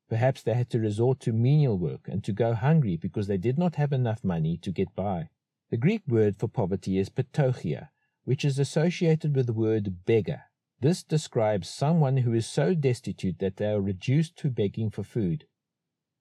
Perhaps 0.10 0.44
they 0.44 0.54
had 0.54 0.70
to 0.72 0.80
resort 0.80 1.20
to 1.22 1.32
menial 1.32 1.78
work 1.78 2.08
and 2.08 2.24
to 2.24 2.34
go 2.34 2.54
hungry 2.54 2.98
because 2.98 3.28
they 3.28 3.38
did 3.38 3.58
not 3.58 3.76
have 3.76 3.94
enough 3.94 4.24
money 4.24 4.58
to 4.58 4.72
get 4.72 4.94
by. 4.96 5.30
The 5.70 5.78
Greek 5.78 6.02
word 6.08 6.36
for 6.38 6.48
poverty 6.48 6.98
is 6.98 7.10
ptochia, 7.10 7.90
which 8.26 8.44
is 8.44 8.60
associated 8.60 9.36
with 9.36 9.46
the 9.46 9.54
word 9.54 10.06
beggar. 10.06 10.44
This 10.82 11.04
describes 11.04 11.70
someone 11.70 12.18
who 12.18 12.34
is 12.34 12.48
so 12.48 12.74
destitute 12.74 13.40
that 13.40 13.58
they 13.58 13.68
are 13.68 13.82
reduced 13.82 14.36
to 14.38 14.50
begging 14.50 14.90
for 14.90 15.04
food. 15.04 15.46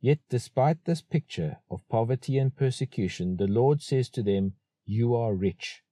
Yet, 0.00 0.18
despite 0.28 0.84
this 0.84 1.02
picture 1.02 1.58
of 1.70 1.88
poverty 1.88 2.38
and 2.38 2.54
persecution, 2.54 3.36
the 3.36 3.48
Lord 3.48 3.82
says 3.82 4.08
to 4.10 4.22
them, 4.22 4.54
You 4.84 5.14
are 5.14 5.34
rich. 5.34 5.82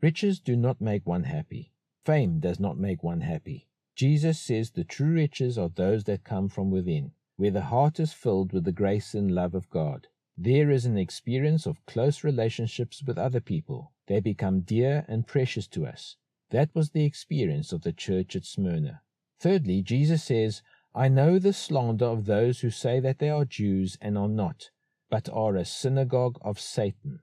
Riches 0.00 0.38
do 0.38 0.54
not 0.56 0.80
make 0.80 1.06
one 1.06 1.24
happy. 1.24 1.72
Fame 2.04 2.38
does 2.38 2.60
not 2.60 2.78
make 2.78 3.02
one 3.02 3.22
happy. 3.22 3.68
Jesus 3.96 4.40
says 4.40 4.70
the 4.70 4.84
true 4.84 5.12
riches 5.12 5.58
are 5.58 5.68
those 5.68 6.04
that 6.04 6.22
come 6.22 6.48
from 6.48 6.70
within, 6.70 7.10
where 7.36 7.50
the 7.50 7.62
heart 7.62 7.98
is 7.98 8.12
filled 8.12 8.52
with 8.52 8.62
the 8.62 8.72
grace 8.72 9.12
and 9.12 9.34
love 9.34 9.54
of 9.54 9.68
God. 9.70 10.06
There 10.36 10.70
is 10.70 10.86
an 10.86 10.96
experience 10.96 11.66
of 11.66 11.84
close 11.84 12.22
relationships 12.22 13.02
with 13.02 13.18
other 13.18 13.40
people. 13.40 13.92
They 14.06 14.20
become 14.20 14.60
dear 14.60 15.04
and 15.08 15.26
precious 15.26 15.66
to 15.68 15.84
us. 15.84 16.16
That 16.50 16.72
was 16.74 16.90
the 16.90 17.04
experience 17.04 17.72
of 17.72 17.82
the 17.82 17.92
church 17.92 18.36
at 18.36 18.44
Smyrna. 18.44 19.02
Thirdly, 19.40 19.82
Jesus 19.82 20.22
says, 20.22 20.62
I 20.94 21.08
know 21.08 21.40
the 21.40 21.52
slander 21.52 22.06
of 22.06 22.26
those 22.26 22.60
who 22.60 22.70
say 22.70 23.00
that 23.00 23.18
they 23.18 23.30
are 23.30 23.44
Jews 23.44 23.98
and 24.00 24.16
are 24.16 24.28
not, 24.28 24.70
but 25.10 25.28
are 25.28 25.56
a 25.56 25.64
synagogue 25.64 26.38
of 26.40 26.60
Satan. 26.60 27.20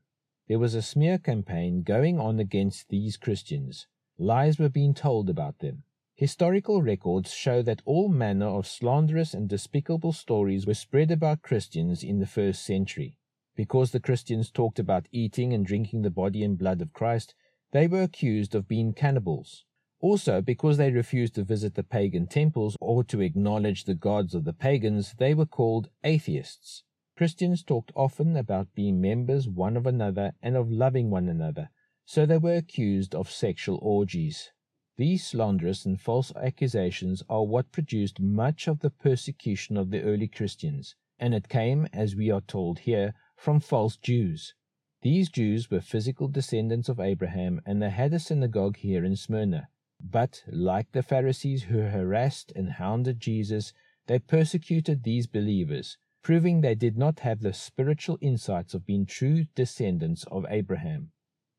There 0.47 0.59
was 0.59 0.75
a 0.75 0.83
smear 0.83 1.17
campaign 1.17 1.81
going 1.81 2.19
on 2.19 2.39
against 2.39 2.89
these 2.89 3.17
Christians. 3.17 3.87
Lies 4.19 4.59
were 4.59 4.69
being 4.69 4.93
told 4.93 5.27
about 5.27 5.57
them. 5.57 5.83
Historical 6.13 6.83
records 6.83 7.33
show 7.33 7.63
that 7.63 7.81
all 7.83 8.09
manner 8.09 8.45
of 8.45 8.67
slanderous 8.67 9.33
and 9.33 9.49
despicable 9.49 10.13
stories 10.13 10.67
were 10.67 10.75
spread 10.75 11.09
about 11.09 11.41
Christians 11.41 12.03
in 12.03 12.19
the 12.19 12.27
first 12.27 12.63
century. 12.63 13.17
Because 13.55 13.89
the 13.89 13.99
Christians 13.99 14.51
talked 14.51 14.77
about 14.77 15.09
eating 15.11 15.51
and 15.51 15.65
drinking 15.65 16.03
the 16.03 16.11
body 16.11 16.43
and 16.43 16.59
blood 16.59 16.79
of 16.79 16.93
Christ, 16.93 17.33
they 17.71 17.87
were 17.87 18.03
accused 18.03 18.53
of 18.53 18.67
being 18.67 18.93
cannibals. 18.93 19.65
Also, 19.99 20.41
because 20.41 20.77
they 20.77 20.91
refused 20.91 21.33
to 21.35 21.43
visit 21.43 21.73
the 21.73 21.83
pagan 21.83 22.27
temples 22.27 22.77
or 22.79 23.03
to 23.05 23.19
acknowledge 23.19 23.85
the 23.85 23.95
gods 23.95 24.35
of 24.35 24.43
the 24.43 24.53
pagans, 24.53 25.15
they 25.17 25.33
were 25.33 25.47
called 25.47 25.89
atheists. 26.03 26.83
Christians 27.15 27.63
talked 27.63 27.93
often 27.95 28.35
about 28.35 28.75
being 28.75 28.99
members 28.99 29.47
one 29.47 29.77
of 29.77 29.87
another 29.87 30.33
and 30.41 30.57
of 30.57 30.69
loving 30.69 31.09
one 31.09 31.29
another, 31.29 31.69
so 32.03 32.25
they 32.25 32.37
were 32.37 32.57
accused 32.57 33.15
of 33.15 33.31
sexual 33.31 33.79
orgies. 33.81 34.51
These 34.97 35.25
slanderous 35.25 35.85
and 35.85 35.99
false 35.99 36.35
accusations 36.35 37.23
are 37.29 37.45
what 37.45 37.71
produced 37.71 38.19
much 38.19 38.67
of 38.67 38.81
the 38.81 38.89
persecution 38.89 39.77
of 39.77 39.91
the 39.91 40.01
early 40.01 40.27
Christians, 40.27 40.97
and 41.17 41.33
it 41.33 41.47
came, 41.47 41.87
as 41.93 42.17
we 42.17 42.29
are 42.31 42.41
told 42.41 42.79
here, 42.79 43.13
from 43.37 43.61
false 43.61 43.95
Jews. 43.95 44.53
These 45.01 45.29
Jews 45.29 45.71
were 45.71 45.79
physical 45.79 46.27
descendants 46.27 46.89
of 46.89 46.99
Abraham, 46.99 47.61
and 47.65 47.81
they 47.81 47.91
had 47.91 48.13
a 48.13 48.19
synagogue 48.19 48.75
here 48.75 49.05
in 49.05 49.15
Smyrna. 49.15 49.69
But, 50.01 50.43
like 50.47 50.91
the 50.91 51.01
Pharisees 51.01 51.63
who 51.63 51.79
harassed 51.79 52.51
and 52.57 52.73
hounded 52.73 53.21
Jesus, 53.21 53.71
they 54.07 54.19
persecuted 54.19 55.03
these 55.03 55.27
believers 55.27 55.97
proving 56.25 56.61
they 56.61 56.73
did 56.73 56.97
not 56.97 57.19
have 57.19 57.41
the 57.41 57.53
spiritual 57.53 58.17
insights 58.19 58.73
of 58.73 58.83
being 58.83 59.05
true 59.05 59.45
descendants 59.53 60.25
of 60.31 60.43
Abraham. 60.49 61.11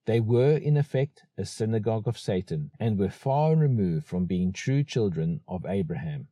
They 0.06 0.18
were, 0.18 0.56
in 0.56 0.76
effect, 0.76 1.23
a 1.38 1.44
synagogue 1.44 2.08
of 2.08 2.18
Satan, 2.18 2.73
and 2.80 2.99
were 2.99 3.08
far 3.08 3.54
removed 3.54 4.06
from 4.06 4.26
being 4.26 4.52
true 4.52 4.82
children 4.82 5.40
of 5.46 5.64
Abraham. 5.66 6.26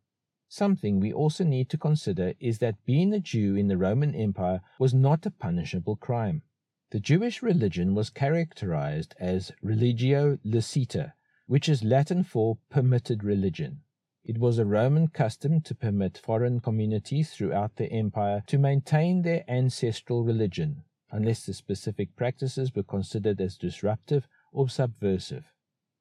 Something 0.48 0.98
we 0.98 1.12
also 1.12 1.44
need 1.44 1.70
to 1.70 1.78
consider 1.78 2.34
is 2.40 2.58
that 2.58 2.84
being 2.84 3.12
a 3.14 3.20
Jew 3.20 3.54
in 3.54 3.68
the 3.68 3.78
Roman 3.78 4.16
Empire 4.16 4.62
was 4.80 4.92
not 4.92 5.24
a 5.26 5.30
punishable 5.30 5.94
crime. 5.94 6.42
The 6.90 6.98
Jewish 6.98 7.40
religion 7.40 7.94
was 7.94 8.10
characterized 8.10 9.14
as 9.20 9.52
religio 9.62 10.38
licita, 10.44 11.12
which 11.46 11.68
is 11.68 11.84
Latin 11.84 12.24
for 12.24 12.58
permitted 12.68 13.22
religion. 13.22 13.83
It 14.26 14.38
was 14.38 14.58
a 14.58 14.64
Roman 14.64 15.08
custom 15.08 15.60
to 15.60 15.74
permit 15.74 16.16
foreign 16.16 16.60
communities 16.60 17.30
throughout 17.30 17.76
the 17.76 17.92
empire 17.92 18.42
to 18.46 18.56
maintain 18.56 19.20
their 19.20 19.44
ancestral 19.46 20.24
religion, 20.24 20.84
unless 21.10 21.44
the 21.44 21.52
specific 21.52 22.16
practices 22.16 22.74
were 22.74 22.84
considered 22.84 23.38
as 23.42 23.58
disruptive 23.58 24.26
or 24.50 24.70
subversive. 24.70 25.52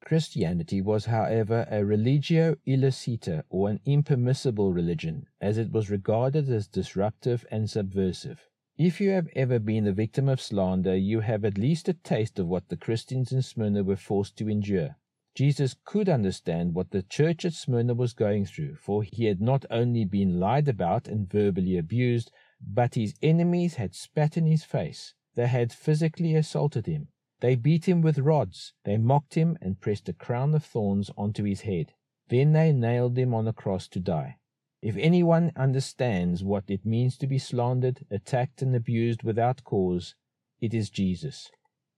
Christianity 0.05 0.81
was, 0.81 1.05
however, 1.05 1.67
a 1.69 1.83
religio 1.83 2.55
illicita, 2.65 3.43
or 3.49 3.69
an 3.69 3.81
impermissible 3.85 4.71
religion, 4.71 5.27
as 5.41 5.57
it 5.57 5.71
was 5.71 5.89
regarded 5.89 6.49
as 6.49 6.67
disruptive 6.67 7.45
and 7.51 7.69
subversive. 7.69 8.49
If 8.77 9.01
you 9.01 9.09
have 9.09 9.27
ever 9.35 9.59
been 9.59 9.83
the 9.83 9.91
victim 9.91 10.29
of 10.29 10.41
slander, 10.41 10.95
you 10.95 11.19
have 11.19 11.43
at 11.43 11.57
least 11.57 11.89
a 11.89 11.93
taste 11.93 12.39
of 12.39 12.47
what 12.47 12.69
the 12.69 12.77
Christians 12.77 13.33
in 13.33 13.41
Smyrna 13.41 13.83
were 13.83 13.97
forced 13.97 14.37
to 14.37 14.49
endure. 14.49 14.95
Jesus 15.35 15.75
could 15.83 16.09
understand 16.09 16.75
what 16.75 16.91
the 16.91 17.01
church 17.01 17.43
at 17.43 17.53
Smyrna 17.53 17.95
was 17.95 18.13
going 18.13 18.45
through, 18.45 18.75
for 18.75 19.01
he 19.01 19.25
had 19.25 19.41
not 19.41 19.65
only 19.71 20.05
been 20.05 20.39
lied 20.39 20.67
about 20.67 21.07
and 21.07 21.27
verbally 21.27 21.77
abused, 21.77 22.31
but 22.61 22.95
his 22.95 23.15
enemies 23.21 23.75
had 23.75 23.95
spat 23.95 24.37
in 24.37 24.45
his 24.45 24.63
face. 24.63 25.15
They 25.35 25.47
had 25.47 25.73
physically 25.73 26.35
assaulted 26.35 26.85
him. 26.85 27.07
They 27.39 27.55
beat 27.55 27.89
him 27.89 28.01
with 28.01 28.19
rods. 28.19 28.73
They 28.85 28.97
mocked 28.97 29.33
him 29.33 29.57
and 29.59 29.81
pressed 29.81 30.07
a 30.07 30.13
crown 30.13 30.53
of 30.53 30.63
thorns 30.63 31.09
onto 31.17 31.43
his 31.43 31.61
head. 31.61 31.93
Then 32.29 32.53
they 32.53 32.71
nailed 32.71 33.17
him 33.17 33.33
on 33.33 33.47
a 33.47 33.53
cross 33.53 33.87
to 33.89 33.99
die. 33.99 34.37
If 34.81 34.95
anyone 34.97 35.51
understands 35.55 36.43
what 36.43 36.69
it 36.69 36.85
means 36.85 37.17
to 37.17 37.27
be 37.27 37.39
slandered, 37.39 38.05
attacked, 38.11 38.61
and 38.61 38.75
abused 38.75 39.23
without 39.23 39.63
cause, 39.63 40.13
it 40.61 40.73
is 40.73 40.89
Jesus. 40.89 41.49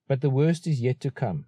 But 0.08 0.22
the 0.22 0.30
worst 0.30 0.68
is 0.68 0.82
yet 0.82 1.00
to 1.02 1.12
come. 1.12 1.46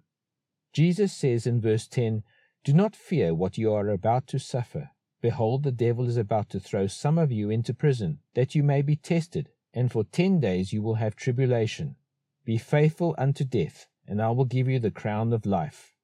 Jesus 0.72 1.14
says 1.14 1.46
in 1.46 1.60
verse 1.60 1.88
10, 1.88 2.22
Do 2.62 2.72
not 2.74 2.94
fear 2.94 3.34
what 3.34 3.56
you 3.56 3.72
are 3.72 3.88
about 3.88 4.26
to 4.28 4.38
suffer. 4.38 4.90
Behold, 5.20 5.62
the 5.62 5.72
devil 5.72 6.06
is 6.06 6.16
about 6.16 6.50
to 6.50 6.60
throw 6.60 6.86
some 6.86 7.18
of 7.18 7.32
you 7.32 7.50
into 7.50 7.72
prison, 7.72 8.20
that 8.34 8.54
you 8.54 8.62
may 8.62 8.82
be 8.82 8.94
tested, 8.94 9.48
and 9.72 9.90
for 9.90 10.04
ten 10.04 10.40
days 10.40 10.72
you 10.72 10.82
will 10.82 10.96
have 10.96 11.16
tribulation. 11.16 11.96
Be 12.44 12.58
faithful 12.58 13.14
unto 13.16 13.44
death, 13.44 13.88
and 14.06 14.20
I 14.20 14.30
will 14.30 14.44
give 14.44 14.68
you 14.68 14.78
the 14.78 14.90
crown 14.90 15.32
of 15.32 15.46
life. 15.46 15.94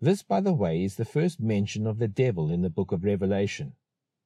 This, 0.00 0.22
by 0.22 0.40
the 0.40 0.52
way, 0.52 0.82
is 0.82 0.96
the 0.96 1.04
first 1.04 1.40
mention 1.40 1.86
of 1.86 1.98
the 1.98 2.08
devil 2.08 2.50
in 2.50 2.62
the 2.62 2.70
book 2.70 2.90
of 2.90 3.04
Revelation. 3.04 3.74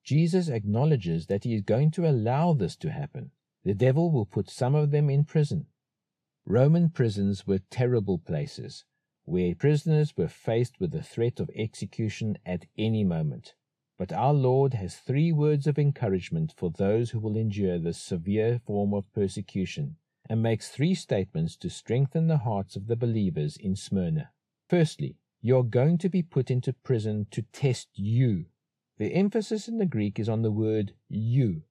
Jesus 0.03 0.49
acknowledges 0.49 1.27
that 1.27 1.45
he 1.45 1.55
is 1.55 1.63
going 1.63 1.91
to 1.93 2.09
allow 2.09 2.55
this 2.55 2.77
to 2.77 2.91
happen. 2.91 3.31
The 3.63 3.75
devil 3.75 4.11
will 4.11 4.27
put 4.27 4.49
some 4.49 4.75
of 4.75 4.91
them 4.91 5.11
in 5.11 5.25
prison. 5.25 5.67
Roman 6.47 6.89
prisons 6.89 7.47
were 7.47 7.59
terrible 7.71 8.19
places 8.19 8.85
where 9.27 9.55
prisoners 9.55 10.17
were 10.17 10.29
faced 10.29 10.81
with 10.81 10.93
the 10.93 11.03
threat 11.03 11.39
of 11.39 11.51
execution 11.55 12.39
at 12.47 12.65
any 12.79 13.05
moment. 13.05 13.55
But 13.99 14.13
our 14.13 14.33
Lord 14.33 14.75
has 14.75 14.97
three 14.97 15.33
words 15.33 15.67
of 15.67 15.79
encouragement 15.79 16.55
for 16.57 16.71
those 16.71 17.11
who 17.11 17.21
will 17.21 17.37
endure 17.37 17.79
this 17.79 17.99
severe 17.99 18.61
form 18.65 18.95
of 18.95 19.13
persecution, 19.13 19.97
and 20.29 20.43
makes 20.43 20.71
three 20.71 20.95
statements 20.95 21.57
to 21.57 21.71
strengthen 21.71 22.27
the 22.27 22.39
hearts 22.39 22.77
of 22.77 22.87
the 22.87 22.97
believers 22.97 23.57
in 23.57 23.77
Smyrna. 23.77 24.31
Firstly, 24.69 25.17
you 25.41 25.57
are 25.57 25.63
going 25.63 25.99
to 25.99 26.09
be 26.09 26.23
put 26.23 26.51
into 26.51 26.73
prison 26.73 27.27
to 27.31 27.43
test 27.53 27.89
you. 27.95 28.47
The 28.99 29.13
emphasis 29.13 29.69
in 29.69 29.79
the 29.79 29.87
Greek 29.87 30.19
is 30.19 30.29
on 30.29 30.43
the 30.43 30.51
word 30.51 30.95
you. 31.09 31.63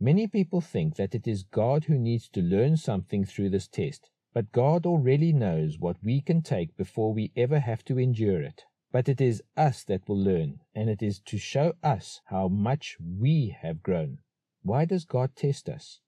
Many 0.00 0.26
people 0.26 0.60
think 0.60 0.96
that 0.96 1.14
it 1.14 1.26
is 1.26 1.44
God 1.44 1.84
who 1.84 1.98
needs 1.98 2.28
to 2.30 2.42
learn 2.42 2.76
something 2.76 3.24
through 3.24 3.50
this 3.50 3.68
test, 3.68 4.10
but 4.34 4.50
God 4.50 4.84
already 4.84 5.32
knows 5.32 5.78
what 5.78 5.96
we 6.02 6.20
can 6.20 6.42
take 6.42 6.76
before 6.76 7.14
we 7.14 7.30
ever 7.36 7.60
have 7.60 7.84
to 7.84 7.98
endure 7.98 8.42
it. 8.42 8.64
But 8.90 9.08
it 9.08 9.20
is 9.20 9.42
us 9.56 9.84
that 9.84 10.08
will 10.08 10.18
learn, 10.18 10.60
and 10.74 10.90
it 10.90 11.02
is 11.02 11.20
to 11.20 11.38
show 11.38 11.74
us 11.82 12.20
how 12.26 12.48
much 12.48 12.96
we 13.00 13.56
have 13.62 13.82
grown. 13.82 14.18
Why 14.62 14.84
does 14.84 15.04
God 15.04 15.36
test 15.36 15.68
us? 15.68 16.00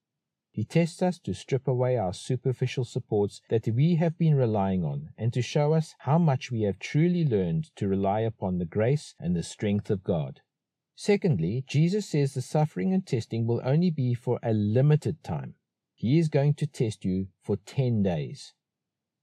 He 0.51 0.65
tests 0.65 1.01
us 1.01 1.19
to 1.19 1.33
strip 1.33 1.67
away 1.67 1.97
our 1.97 2.13
superficial 2.13 2.83
supports 2.83 3.41
that 3.49 3.67
we 3.67 3.95
have 3.95 4.17
been 4.17 4.35
relying 4.35 4.83
on 4.83 5.09
and 5.17 5.31
to 5.33 5.41
show 5.41 5.73
us 5.73 5.93
how 5.99 6.17
much 6.17 6.51
we 6.51 6.63
have 6.63 6.79
truly 6.79 7.23
learned 7.23 7.75
to 7.75 7.87
rely 7.87 8.21
upon 8.21 8.57
the 8.57 8.65
grace 8.65 9.13
and 9.19 9.35
the 9.35 9.43
strength 9.43 9.89
of 9.89 10.03
God. 10.03 10.41
Secondly, 10.95 11.63
Jesus 11.67 12.07
says 12.07 12.33
the 12.33 12.41
suffering 12.41 12.91
and 12.91 13.05
testing 13.05 13.45
will 13.45 13.61
only 13.63 13.91
be 13.91 14.15
for 14.15 14.39
a 14.41 14.51
limited 14.51 15.23
time. 15.23 15.53
He 15.99 16.19
is 16.19 16.29
going 16.29 16.53
to 16.53 16.67
test 16.67 17.03
you 17.03 17.29
for 17.41 17.57
10 17.57 18.03
days. 18.03 18.53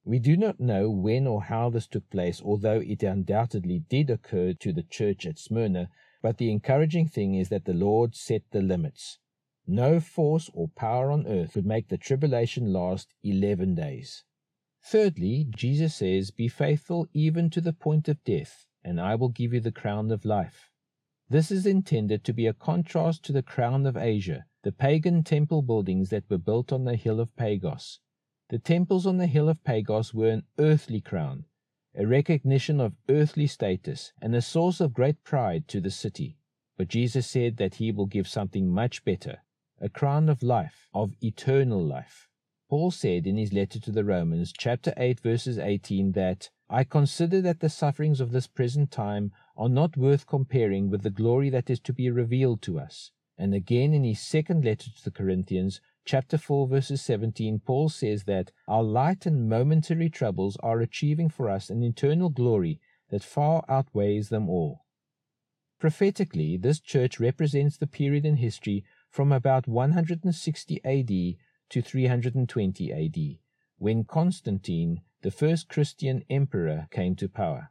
We 0.05 0.19
do 0.19 0.37
not 0.37 0.59
know 0.59 0.91
when 0.91 1.25
or 1.25 1.45
how 1.45 1.71
this 1.71 1.87
took 1.87 2.11
place, 2.11 2.43
although 2.43 2.81
it 2.81 3.05
undoubtedly 3.05 3.85
did 3.89 4.11
occur 4.11 4.55
to 4.55 4.73
the 4.73 4.83
church 4.83 5.25
at 5.25 5.39
Smyrna, 5.39 5.89
but 6.21 6.39
the 6.39 6.51
encouraging 6.51 7.07
thing 7.07 7.37
is 7.37 7.49
that 7.51 7.65
the 7.65 7.75
Lord 7.75 8.17
set 8.17 8.43
the 8.51 8.61
limits. 8.61 9.21
No 9.69 10.01
force 10.01 10.51
or 10.53 10.67
power 10.67 11.13
on 11.13 11.29
earth 11.29 11.53
could 11.53 11.65
make 11.65 11.91
the 11.91 11.97
tribulation 11.97 12.73
last 12.73 13.15
11 13.23 13.77
days. 13.77 14.25
Thirdly, 14.83 15.47
Jesus 15.57 15.95
says, 15.95 16.33
Be 16.33 16.49
faithful 16.49 17.07
even 17.13 17.51
to 17.51 17.61
the 17.61 17.73
point 17.73 18.09
of 18.09 18.23
death, 18.25 18.67
and 18.83 19.01
I 19.01 19.15
will 19.15 19.29
give 19.29 19.55
you 19.55 19.61
the 19.61 19.71
crown 19.71 20.11
of 20.11 20.25
life. 20.25 20.71
This 21.31 21.53
is 21.53 21.67
intended 21.67 22.25
to 22.25 22.33
be 22.33 22.49
a 22.49 22.53
contrast 22.53 23.25
to 23.27 23.33
the 23.33 23.45
crown 23.45 23.87
of 23.87 23.97
Asia, 23.97 24.47
the 24.65 24.73
pagan 24.73 25.23
temple 25.23 25.61
buildings 25.61 26.09
that 26.09 26.25
were 26.31 26.39
built 26.39 26.73
on 26.73 26.85
the 26.85 26.97
hill 26.97 27.21
of 27.21 27.37
Pagos. 27.37 28.01
The 28.49 28.59
temples 28.59 29.07
on 29.07 29.19
the 29.19 29.27
hill 29.27 29.51
of 29.51 29.63
Pagos 29.63 30.15
were 30.15 30.31
an 30.31 30.45
earthly 30.59 31.03
crown, 31.03 31.45
a 31.95 32.07
recognition 32.07 32.81
of 32.81 32.97
earthly 33.11 33.47
status, 33.47 34.15
and 34.23 34.35
a 34.35 34.41
source 34.41 34.81
of 34.81 34.95
great 34.95 35.23
pride 35.23 35.69
to 35.69 35.83
the 35.83 35.91
city. 35.91 36.39
But 36.79 36.89
Jesus 36.89 37.27
said 37.27 37.59
that 37.59 37.75
he 37.75 37.93
will 37.93 38.07
give 38.07 38.27
something 38.27 38.71
much 38.71 39.05
better, 39.05 39.43
a 39.83 39.91
crown 39.91 40.31
of 40.31 40.43
life, 40.43 40.89
of 40.95 41.13
eternal 41.23 41.85
life. 41.85 42.31
Paul 42.71 42.91
said 42.91 43.27
in 43.27 43.37
his 43.37 43.53
letter 43.53 43.79
to 43.81 43.93
the 43.93 44.03
Romans, 44.03 44.51
chapter 44.51 44.95
8, 44.97 45.21
verses 45.21 45.59
18, 45.59 46.13
that 46.13 46.49
I 46.71 46.85
consider 46.85 47.43
that 47.43 47.61
the 47.61 47.69
sufferings 47.69 48.19
of 48.19 48.33
this 48.33 48.47
present 48.47 48.91
time 48.91 49.31
are 49.59 49.69
not 49.69 49.99
worth 49.99 50.27
comparing 50.27 50.89
with 50.89 51.03
the 51.03 51.11
glory 51.11 51.51
that 51.51 51.69
is 51.69 51.81
to 51.81 51.93
be 51.93 52.09
revealed 52.09 52.63
to 52.63 52.81
us. 52.81 53.11
And 53.37 53.55
again 53.55 53.93
in 53.93 54.05
his 54.05 54.21
second 54.21 54.65
letter 54.65 54.91
to 54.91 55.05
the 55.05 55.11
Corinthians, 55.11 55.81
chapter 56.05 56.39
4, 56.39 56.69
verses 56.69 57.03
17, 57.03 57.61
Paul 57.61 57.89
says 57.89 58.25
that 58.25 58.53
our 58.69 58.83
light 58.83 59.27
and 59.27 59.49
momentary 59.49 60.09
troubles 60.09 60.57
are 60.63 60.81
achieving 60.81 61.29
for 61.29 61.51
us 61.51 61.71
an 61.71 61.83
eternal 61.83 62.29
glory 62.29 62.81
that 63.11 63.25
far 63.25 63.65
outweighs 63.69 64.29
them 64.29 64.49
all. 64.49 64.85
Prophetically, 65.81 66.57
this 66.57 66.81
church 66.81 67.19
represents 67.19 67.77
the 67.77 67.87
period 67.87 68.25
in 68.25 68.37
history 68.37 68.85
from 69.11 69.33
about 69.33 69.67
160 69.67 70.81
AD 70.85 71.37
to 71.71 71.83
320 71.83 72.93
AD, 72.93 73.39
when 73.79 74.05
Constantine, 74.05 75.03
the 75.23 75.31
first 75.31 75.69
Christian 75.69 76.25
emperor, 76.31 76.87
came 76.91 77.17
to 77.17 77.29
power. 77.29 77.71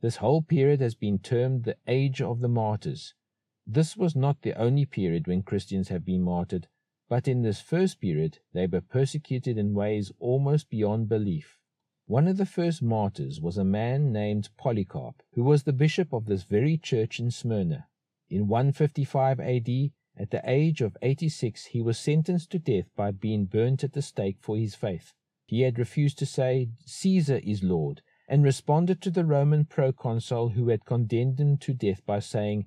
This 0.00 0.16
whole 0.16 0.42
period 0.42 0.80
has 0.80 0.94
been 0.94 1.18
termed 1.18 1.64
the 1.64 1.76
Age 1.86 2.20
of 2.20 2.40
the 2.40 2.48
Martyrs. 2.48 3.14
This 3.66 3.96
was 3.96 4.16
not 4.16 4.42
the 4.42 4.54
only 4.60 4.84
period 4.84 5.26
when 5.26 5.42
Christians 5.42 5.88
have 5.88 6.04
been 6.04 6.22
martyred, 6.22 6.68
but 7.08 7.28
in 7.28 7.42
this 7.42 7.60
first 7.60 8.00
period 8.00 8.38
they 8.52 8.66
were 8.66 8.80
persecuted 8.80 9.56
in 9.56 9.74
ways 9.74 10.10
almost 10.18 10.68
beyond 10.68 11.08
belief. 11.08 11.58
One 12.06 12.26
of 12.26 12.36
the 12.36 12.46
first 12.46 12.82
martyrs 12.82 13.40
was 13.40 13.56
a 13.56 13.64
man 13.64 14.12
named 14.12 14.50
Polycarp, 14.56 15.22
who 15.34 15.44
was 15.44 15.62
the 15.62 15.72
bishop 15.72 16.12
of 16.12 16.26
this 16.26 16.42
very 16.42 16.76
church 16.76 17.20
in 17.20 17.30
Smyrna. 17.30 17.86
In 18.28 18.48
155 18.48 19.38
AD, 19.38 19.68
at 20.16 20.30
the 20.30 20.42
age 20.44 20.80
of 20.80 20.96
86, 21.00 21.66
he 21.66 21.80
was 21.80 21.98
sentenced 21.98 22.50
to 22.50 22.58
death 22.58 22.90
by 22.96 23.12
being 23.12 23.46
burnt 23.46 23.84
at 23.84 23.92
the 23.92 24.02
stake 24.02 24.38
for 24.40 24.56
his 24.56 24.74
faith. 24.74 25.14
He 25.46 25.62
had 25.62 25.78
refused 25.78 26.18
to 26.18 26.26
say, 26.26 26.70
Caesar 26.84 27.40
is 27.44 27.62
Lord, 27.62 28.02
and 28.28 28.42
responded 28.42 29.00
to 29.02 29.10
the 29.10 29.24
Roman 29.24 29.64
proconsul 29.64 30.50
who 30.50 30.68
had 30.68 30.84
condemned 30.84 31.38
him 31.38 31.56
to 31.58 31.72
death 31.72 32.04
by 32.04 32.18
saying, 32.18 32.66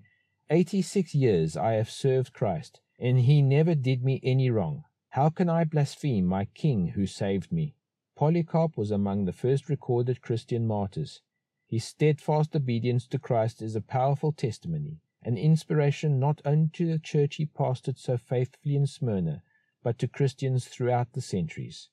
Eighty 0.49 0.81
six 0.81 1.15
years 1.15 1.57
I 1.57 1.73
have 1.73 1.89
served 1.89 2.33
Christ, 2.33 2.79
and 2.99 3.19
he 3.19 3.41
never 3.41 3.73
did 3.73 4.03
me 4.03 4.19
any 4.23 4.49
wrong. 4.49 4.83
How 5.09 5.29
can 5.29 5.49
I 5.49 5.63
blaspheme 5.63 6.25
my 6.25 6.45
king 6.45 6.89
who 6.89 7.07
saved 7.07 7.51
me? 7.51 7.75
Polycarp 8.15 8.77
was 8.77 8.91
among 8.91 9.25
the 9.25 9.33
first 9.33 9.69
recorded 9.69 10.21
Christian 10.21 10.67
martyrs. 10.67 11.21
His 11.65 11.83
steadfast 11.83 12.55
obedience 12.55 13.07
to 13.07 13.17
Christ 13.17 13.61
is 13.61 13.75
a 13.75 13.81
powerful 13.81 14.31
testimony 14.31 15.01
an 15.25 15.37
inspiration 15.39 16.19
not 16.19 16.39
only 16.45 16.69
to 16.71 16.85
the 16.85 16.99
church 16.99 17.37
he 17.37 17.47
pastored 17.47 17.97
so 17.97 18.15
faithfully 18.15 18.75
in 18.75 18.85
Smyrna, 18.85 19.41
but 19.81 19.97
to 19.97 20.07
Christians 20.07 20.67
throughout 20.67 21.13
the 21.13 21.21
centuries. 21.21 21.89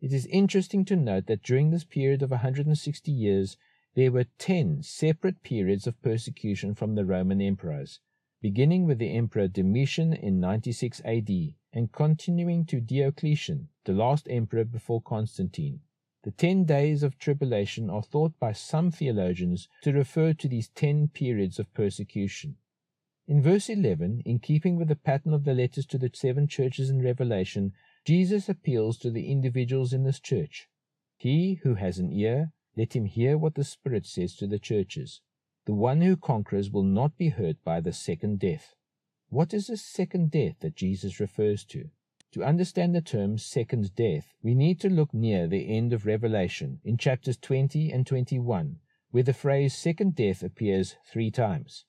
It 0.00 0.12
is 0.12 0.26
interesting 0.26 0.84
to 0.86 0.96
note 0.96 1.26
that 1.26 1.44
during 1.44 1.70
this 1.70 1.84
period 1.84 2.22
of 2.22 2.32
160 2.32 3.12
years, 3.12 3.56
there 3.96 4.12
were 4.12 4.26
10 4.38 4.82
separate 4.82 5.42
periods 5.42 5.86
of 5.86 6.02
persecution 6.02 6.74
from 6.74 6.94
the 6.94 7.04
Roman 7.06 7.40
emperors, 7.40 7.98
beginning 8.42 8.84
with 8.84 8.98
the 8.98 9.14
Emperor 9.14 9.48
Domitian 9.48 10.12
in 10.12 10.38
96 10.38 11.00
AD 11.02 11.30
and 11.72 11.92
continuing 11.92 12.66
to 12.66 12.78
Diocletian, 12.78 13.70
the 13.84 13.94
last 13.94 14.28
emperor 14.28 14.64
before 14.64 15.00
Constantine. 15.00 15.80
The 16.24 16.30
ten 16.30 16.64
days 16.64 17.02
of 17.02 17.18
tribulation 17.18 17.88
are 17.88 18.02
thought 18.02 18.38
by 18.38 18.52
some 18.52 18.90
theologians 18.90 19.66
to 19.82 19.94
refer 19.94 20.34
to 20.34 20.46
these 20.46 20.68
ten 20.68 21.08
periods 21.08 21.58
of 21.58 21.72
persecution. 21.72 22.56
In 23.26 23.40
verse 23.40 23.70
11, 23.70 24.20
in 24.26 24.40
keeping 24.40 24.76
with 24.76 24.88
the 24.88 24.96
pattern 24.96 25.32
of 25.32 25.44
the 25.44 25.54
letters 25.54 25.86
to 25.86 25.96
the 25.96 26.10
seven 26.12 26.48
churches 26.48 26.90
in 26.90 27.02
Revelation, 27.02 27.72
Jesus 28.04 28.46
appeals 28.46 28.98
to 28.98 29.10
the 29.10 29.32
individuals 29.32 29.94
in 29.94 30.04
this 30.04 30.20
church. 30.20 30.68
He 31.16 31.54
who 31.62 31.76
has 31.76 31.98
an 31.98 32.12
ear, 32.12 32.52
let 32.76 32.94
him 32.94 33.06
hear 33.06 33.38
what 33.38 33.54
the 33.54 33.64
Spirit 33.64 34.06
says 34.06 34.36
to 34.36 34.46
the 34.46 34.58
churches. 34.58 35.20
The 35.64 35.74
one 35.74 36.00
who 36.00 36.16
conquers 36.16 36.70
will 36.70 36.82
not 36.82 37.16
be 37.16 37.30
hurt 37.30 37.56
by 37.64 37.80
the 37.80 37.92
second 37.92 38.38
death. 38.38 38.74
What 39.28 39.52
is 39.52 39.66
the 39.66 39.76
second 39.76 40.30
death 40.30 40.60
that 40.60 40.76
Jesus 40.76 41.18
refers 41.18 41.64
to? 41.66 41.90
To 42.32 42.44
understand 42.44 42.94
the 42.94 43.00
term 43.00 43.38
second 43.38 43.94
death, 43.94 44.34
we 44.42 44.54
need 44.54 44.78
to 44.80 44.90
look 44.90 45.14
near 45.14 45.48
the 45.48 45.74
end 45.74 45.92
of 45.92 46.06
Revelation 46.06 46.80
in 46.84 46.98
chapters 46.98 47.38
20 47.38 47.90
and 47.90 48.06
21, 48.06 48.78
where 49.10 49.22
the 49.22 49.32
phrase 49.32 49.74
second 49.74 50.14
death 50.14 50.42
appears 50.42 50.96
three 51.10 51.30
times. 51.30 51.86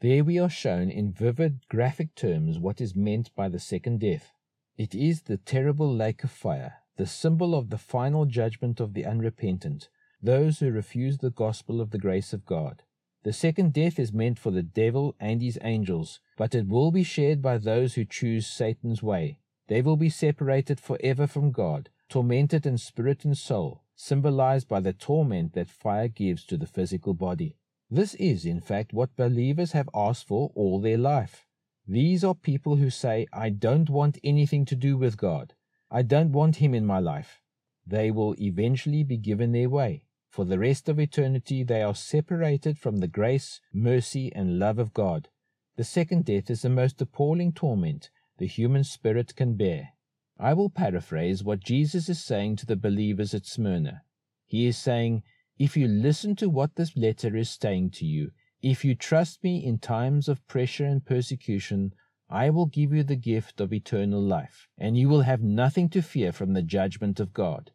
There 0.00 0.24
we 0.24 0.38
are 0.38 0.48
shown 0.48 0.90
in 0.90 1.12
vivid, 1.12 1.68
graphic 1.68 2.14
terms 2.14 2.58
what 2.58 2.80
is 2.80 2.94
meant 2.94 3.34
by 3.34 3.48
the 3.48 3.58
second 3.58 4.00
death. 4.00 4.32
It 4.76 4.94
is 4.94 5.22
the 5.22 5.36
terrible 5.36 5.92
lake 5.92 6.24
of 6.24 6.30
fire, 6.30 6.76
the 6.96 7.06
symbol 7.06 7.54
of 7.54 7.70
the 7.70 7.78
final 7.78 8.24
judgment 8.24 8.80
of 8.80 8.94
the 8.94 9.04
unrepentant, 9.04 9.88
those 10.22 10.60
who 10.60 10.70
refuse 10.70 11.18
the 11.18 11.30
gospel 11.30 11.80
of 11.80 11.90
the 11.90 11.98
grace 11.98 12.32
of 12.32 12.46
God. 12.46 12.82
The 13.24 13.32
second 13.32 13.72
death 13.72 13.98
is 13.98 14.12
meant 14.12 14.38
for 14.38 14.50
the 14.50 14.62
devil 14.62 15.14
and 15.20 15.42
his 15.42 15.58
angels, 15.62 16.20
but 16.36 16.54
it 16.54 16.68
will 16.68 16.90
be 16.90 17.04
shared 17.04 17.40
by 17.42 17.58
those 17.58 17.94
who 17.94 18.04
choose 18.04 18.46
Satan's 18.46 19.02
way, 19.02 19.38
they 19.68 19.80
will 19.80 19.96
be 19.96 20.10
separated 20.10 20.80
forever 20.80 21.26
from 21.26 21.50
God, 21.50 21.88
tormented 22.08 22.66
in 22.66 22.78
spirit 22.78 23.24
and 23.24 23.38
soul, 23.38 23.82
symbolized 23.94 24.68
by 24.68 24.80
the 24.80 24.92
torment 24.92 25.54
that 25.54 25.70
fire 25.70 26.08
gives 26.08 26.44
to 26.46 26.56
the 26.56 26.66
physical 26.66 27.14
body. 27.14 27.56
This 27.90 28.14
is, 28.16 28.44
in 28.44 28.60
fact, 28.60 28.92
what 28.92 29.16
believers 29.16 29.72
have 29.72 29.88
asked 29.94 30.26
for 30.26 30.50
all 30.54 30.80
their 30.80 30.98
life. 30.98 31.46
These 31.86 32.24
are 32.24 32.34
people 32.34 32.76
who 32.76 32.90
say, 32.90 33.26
I 33.32 33.50
don't 33.50 33.88
want 33.88 34.18
anything 34.22 34.64
to 34.66 34.76
do 34.76 34.96
with 34.96 35.16
God. 35.16 35.54
I 35.90 36.02
don't 36.02 36.32
want 36.32 36.56
Him 36.56 36.74
in 36.74 36.86
my 36.86 36.98
life. 36.98 37.40
They 37.86 38.10
will 38.10 38.34
eventually 38.38 39.02
be 39.04 39.16
given 39.16 39.52
their 39.52 39.68
way. 39.68 40.04
For 40.32 40.46
the 40.46 40.58
rest 40.58 40.88
of 40.88 40.98
eternity, 40.98 41.62
they 41.62 41.82
are 41.82 41.94
separated 41.94 42.78
from 42.78 42.96
the 42.96 43.06
grace, 43.06 43.60
mercy, 43.70 44.32
and 44.34 44.58
love 44.58 44.78
of 44.78 44.94
God. 44.94 45.28
The 45.76 45.84
second 45.84 46.24
death 46.24 46.48
is 46.48 46.62
the 46.62 46.70
most 46.70 47.02
appalling 47.02 47.52
torment 47.52 48.08
the 48.38 48.46
human 48.46 48.82
spirit 48.82 49.36
can 49.36 49.56
bear. 49.56 49.90
I 50.38 50.54
will 50.54 50.70
paraphrase 50.70 51.44
what 51.44 51.60
Jesus 51.60 52.08
is 52.08 52.24
saying 52.24 52.56
to 52.56 52.66
the 52.66 52.76
believers 52.76 53.34
at 53.34 53.44
Smyrna. 53.44 54.04
He 54.46 54.66
is 54.66 54.78
saying, 54.78 55.22
If 55.58 55.76
you 55.76 55.86
listen 55.86 56.34
to 56.36 56.48
what 56.48 56.76
this 56.76 56.96
letter 56.96 57.36
is 57.36 57.50
saying 57.50 57.90
to 57.96 58.06
you, 58.06 58.30
if 58.62 58.86
you 58.86 58.94
trust 58.94 59.44
me 59.44 59.62
in 59.62 59.80
times 59.80 60.28
of 60.28 60.48
pressure 60.48 60.86
and 60.86 61.04
persecution, 61.04 61.92
I 62.30 62.48
will 62.48 62.64
give 62.64 62.94
you 62.94 63.02
the 63.02 63.16
gift 63.16 63.60
of 63.60 63.70
eternal 63.70 64.22
life, 64.22 64.66
and 64.78 64.96
you 64.96 65.10
will 65.10 65.20
have 65.20 65.42
nothing 65.42 65.90
to 65.90 66.00
fear 66.00 66.32
from 66.32 66.54
the 66.54 66.62
judgment 66.62 67.20
of 67.20 67.34
God. 67.34 67.70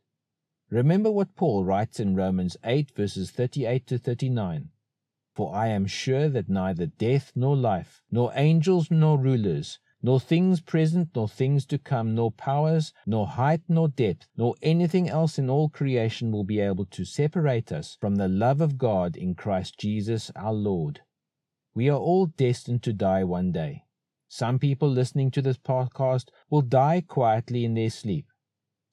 Remember 0.69 1.09
what 1.09 1.35
Paul 1.35 1.63
writes 1.63 1.97
in 1.97 2.15
Romans 2.15 2.57
8, 2.61 2.91
verses 2.91 3.31
38 3.31 3.87
to 3.87 3.97
39. 3.97 4.69
For 5.33 5.55
I 5.55 5.67
am 5.67 5.85
sure 5.85 6.27
that 6.27 6.49
neither 6.49 6.87
death 6.87 7.31
nor 7.35 7.55
life, 7.55 8.01
nor 8.11 8.33
angels 8.35 8.91
nor 8.91 9.17
rulers, 9.17 9.79
nor 10.01 10.19
things 10.19 10.59
present 10.59 11.09
nor 11.15 11.29
things 11.29 11.65
to 11.67 11.77
come, 11.77 12.13
nor 12.13 12.31
powers, 12.31 12.91
nor 13.05 13.27
height 13.27 13.61
nor 13.69 13.87
depth, 13.87 14.27
nor 14.35 14.55
anything 14.61 15.07
else 15.07 15.39
in 15.39 15.49
all 15.49 15.69
creation 15.69 16.33
will 16.33 16.43
be 16.43 16.59
able 16.59 16.85
to 16.85 17.05
separate 17.05 17.71
us 17.71 17.95
from 18.01 18.15
the 18.15 18.27
love 18.27 18.59
of 18.59 18.77
God 18.77 19.15
in 19.15 19.35
Christ 19.35 19.79
Jesus 19.79 20.31
our 20.35 20.53
Lord. 20.53 20.99
We 21.73 21.89
are 21.89 21.99
all 21.99 22.25
destined 22.25 22.83
to 22.83 22.93
die 22.93 23.23
one 23.23 23.53
day. 23.53 23.85
Some 24.27 24.59
people 24.59 24.89
listening 24.89 25.31
to 25.31 25.41
this 25.41 25.57
podcast 25.57 26.25
will 26.49 26.61
die 26.61 27.01
quietly 27.07 27.63
in 27.63 27.75
their 27.75 27.89
sleep. 27.89 28.27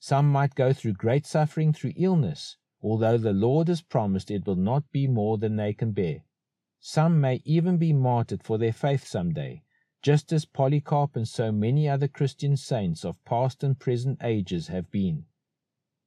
Some 0.07 0.31
might 0.31 0.55
go 0.55 0.75
through 0.75 0.93
great 0.93 1.25
suffering 1.25 1.73
through 1.73 1.95
illness, 1.97 2.59
although 2.83 3.17
the 3.17 3.33
Lord 3.33 3.69
has 3.69 3.81
promised 3.81 4.31
it 4.31 4.47
will 4.47 4.55
not 4.55 4.93
be 4.93 5.07
more 5.07 5.39
than 5.39 5.57
they 5.57 5.73
can 5.73 5.93
bear. 5.93 6.25
Some 6.79 7.23
may 7.23 7.41
even 7.47 7.79
be 7.79 7.95
martyred 7.95 8.43
for 8.43 8.59
their 8.59 8.75
faith 8.75 9.07
some 9.07 9.33
day, 9.33 9.63
just 10.03 10.31
as 10.31 10.45
Polycarp 10.45 11.17
and 11.17 11.27
so 11.27 11.51
many 11.51 11.89
other 11.89 12.07
Christian 12.07 12.55
saints 12.59 13.03
of 13.03 13.25
past 13.25 13.65
and 13.65 13.79
present 13.79 14.23
ages 14.23 14.69
have 14.69 14.91
been. 14.91 15.25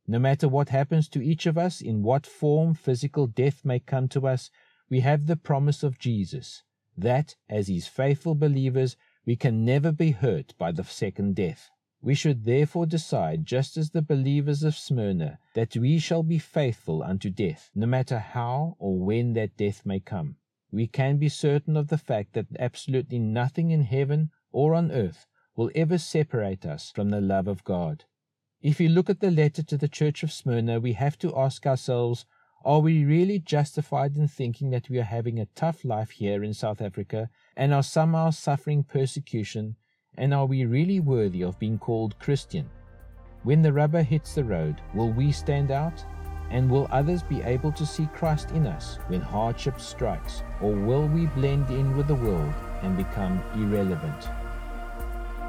No 0.06 0.20
matter 0.20 0.48
what 0.48 0.70
happens 0.70 1.10
to 1.10 1.26
each 1.26 1.48
of 1.48 1.58
us, 1.58 1.82
in 1.82 2.04
what 2.04 2.28
form 2.28 2.76
physical 2.76 3.26
death 3.26 3.66
may 3.66 3.80
come 3.80 4.08
to 4.10 4.28
us, 4.28 4.52
we 4.92 5.00
have 5.00 5.26
the 5.26 5.36
promise 5.36 5.82
of 5.82 5.98
Jesus, 5.98 6.62
that, 6.96 7.36
as 7.50 7.68
his 7.68 7.88
faithful 7.88 8.36
believers, 8.36 8.96
we 9.26 9.36
can 9.36 9.66
never 9.66 9.92
be 9.92 10.12
hurt 10.12 10.54
by 10.60 10.72
the 10.72 10.84
second 10.84 11.36
death. 11.36 11.72
We 12.02 12.16
should 12.16 12.46
therefore 12.46 12.86
decide, 12.86 13.46
just 13.46 13.78
as 13.78 13.90
the 13.90 14.02
believers 14.02 14.64
of 14.64 14.76
Smyrna, 14.76 15.40
that 15.56 15.76
we 15.76 16.00
shall 16.00 16.24
be 16.24 16.40
faithful 16.40 17.04
unto 17.04 17.30
death, 17.30 17.72
no 17.74 17.88
matter 17.88 18.20
how 18.20 18.76
or 18.80 18.98
when 18.98 19.34
that 19.34 19.58
death 19.58 19.86
may 19.86 20.00
come 20.00 20.38
we 20.72 20.86
can 20.86 21.18
be 21.18 21.30
certain 21.30 21.78
of 21.78 21.88
the 21.88 21.98
fact 21.98 22.34
that 22.34 22.48
absolutely 22.60 23.20
nothing 23.20 23.72
in 23.72 23.84
heaven 23.84 24.30
or 24.52 24.76
on 24.76 24.92
earth 24.92 25.26
will 25.56 25.72
ever 25.74 25.98
separate 25.98 26.66
us 26.66 26.92
from 26.92 27.10
the 27.10 27.22
love 27.22 27.48
of 27.48 27.64
God. 27.64 28.04
If 28.62 28.80
we 28.80 28.88
look 28.88 29.10
at 29.10 29.22
the 29.22 29.32
letter 29.32 29.64
to 29.64 29.78
the 29.78 29.88
church 29.88 30.24
of 30.24 30.32
Smyrna, 30.32 30.80
we 30.80 30.94
have 30.94 31.18
to 31.20 31.36
ask 31.38 31.66
ourselves 31.66 32.26
are 32.66 32.80
we 32.82 33.06
really 33.06 33.40
justified 33.40 34.18
in 34.18 34.28
thinking 34.28 34.72
that 34.72 34.90
we 34.90 35.00
are 35.00 35.04
having 35.04 35.40
a 35.40 35.46
tough 35.56 35.86
life 35.86 36.10
here 36.10 36.44
in 36.44 36.54
South 36.54 36.82
Africa 36.82 37.30
and 37.56 37.74
are 37.74 37.84
somehow 37.84 38.32
suffering 38.32 38.84
persecution? 38.84 39.78
And 40.18 40.34
are 40.34 40.46
we 40.46 40.66
really 40.66 41.00
worthy 41.00 41.44
of 41.44 41.60
being 41.60 41.78
called 41.78 42.18
Christian? 42.20 42.70
When 43.44 43.62
the 43.62 43.72
rubber 43.72 44.02
hits 44.02 44.34
the 44.34 44.44
road, 44.44 44.82
will 44.94 45.12
we 45.12 45.32
stand 45.32 45.72
out? 45.72 46.04
And 46.50 46.72
will 46.72 46.88
others 46.92 47.22
be 47.22 47.42
able 47.42 47.72
to 47.74 47.86
see 47.86 48.08
Christ 48.16 48.52
in 48.52 48.66
us 48.66 48.98
when 49.08 49.22
hardship 49.22 49.80
strikes? 49.80 50.44
Or 50.62 50.72
will 50.74 51.08
we 51.08 51.28
blend 51.28 51.70
in 51.70 51.96
with 51.96 52.08
the 52.08 52.16
world 52.16 52.54
and 52.82 52.98
become 52.98 53.44
irrelevant? 53.56 54.28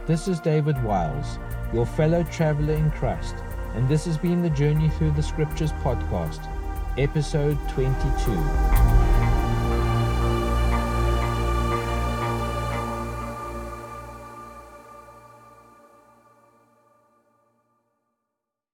This 0.07 0.27
is 0.27 0.41
David 0.41 0.83
Wiles, 0.83 1.39
your 1.73 1.87
fellow 1.87 2.25
traveler 2.25 2.75
in 2.75 2.91
Christ, 2.91 3.37
and 3.75 3.89
this 3.89 4.07
has 4.07 4.19
been 4.19 4.43
the 4.43 4.51
Journey 4.51 4.89
Through 4.91 5.13
the 5.13 5.23
Scriptures 5.23 5.73
podcast, 5.73 6.49
episode 6.97 7.59
22. 7.69 8.98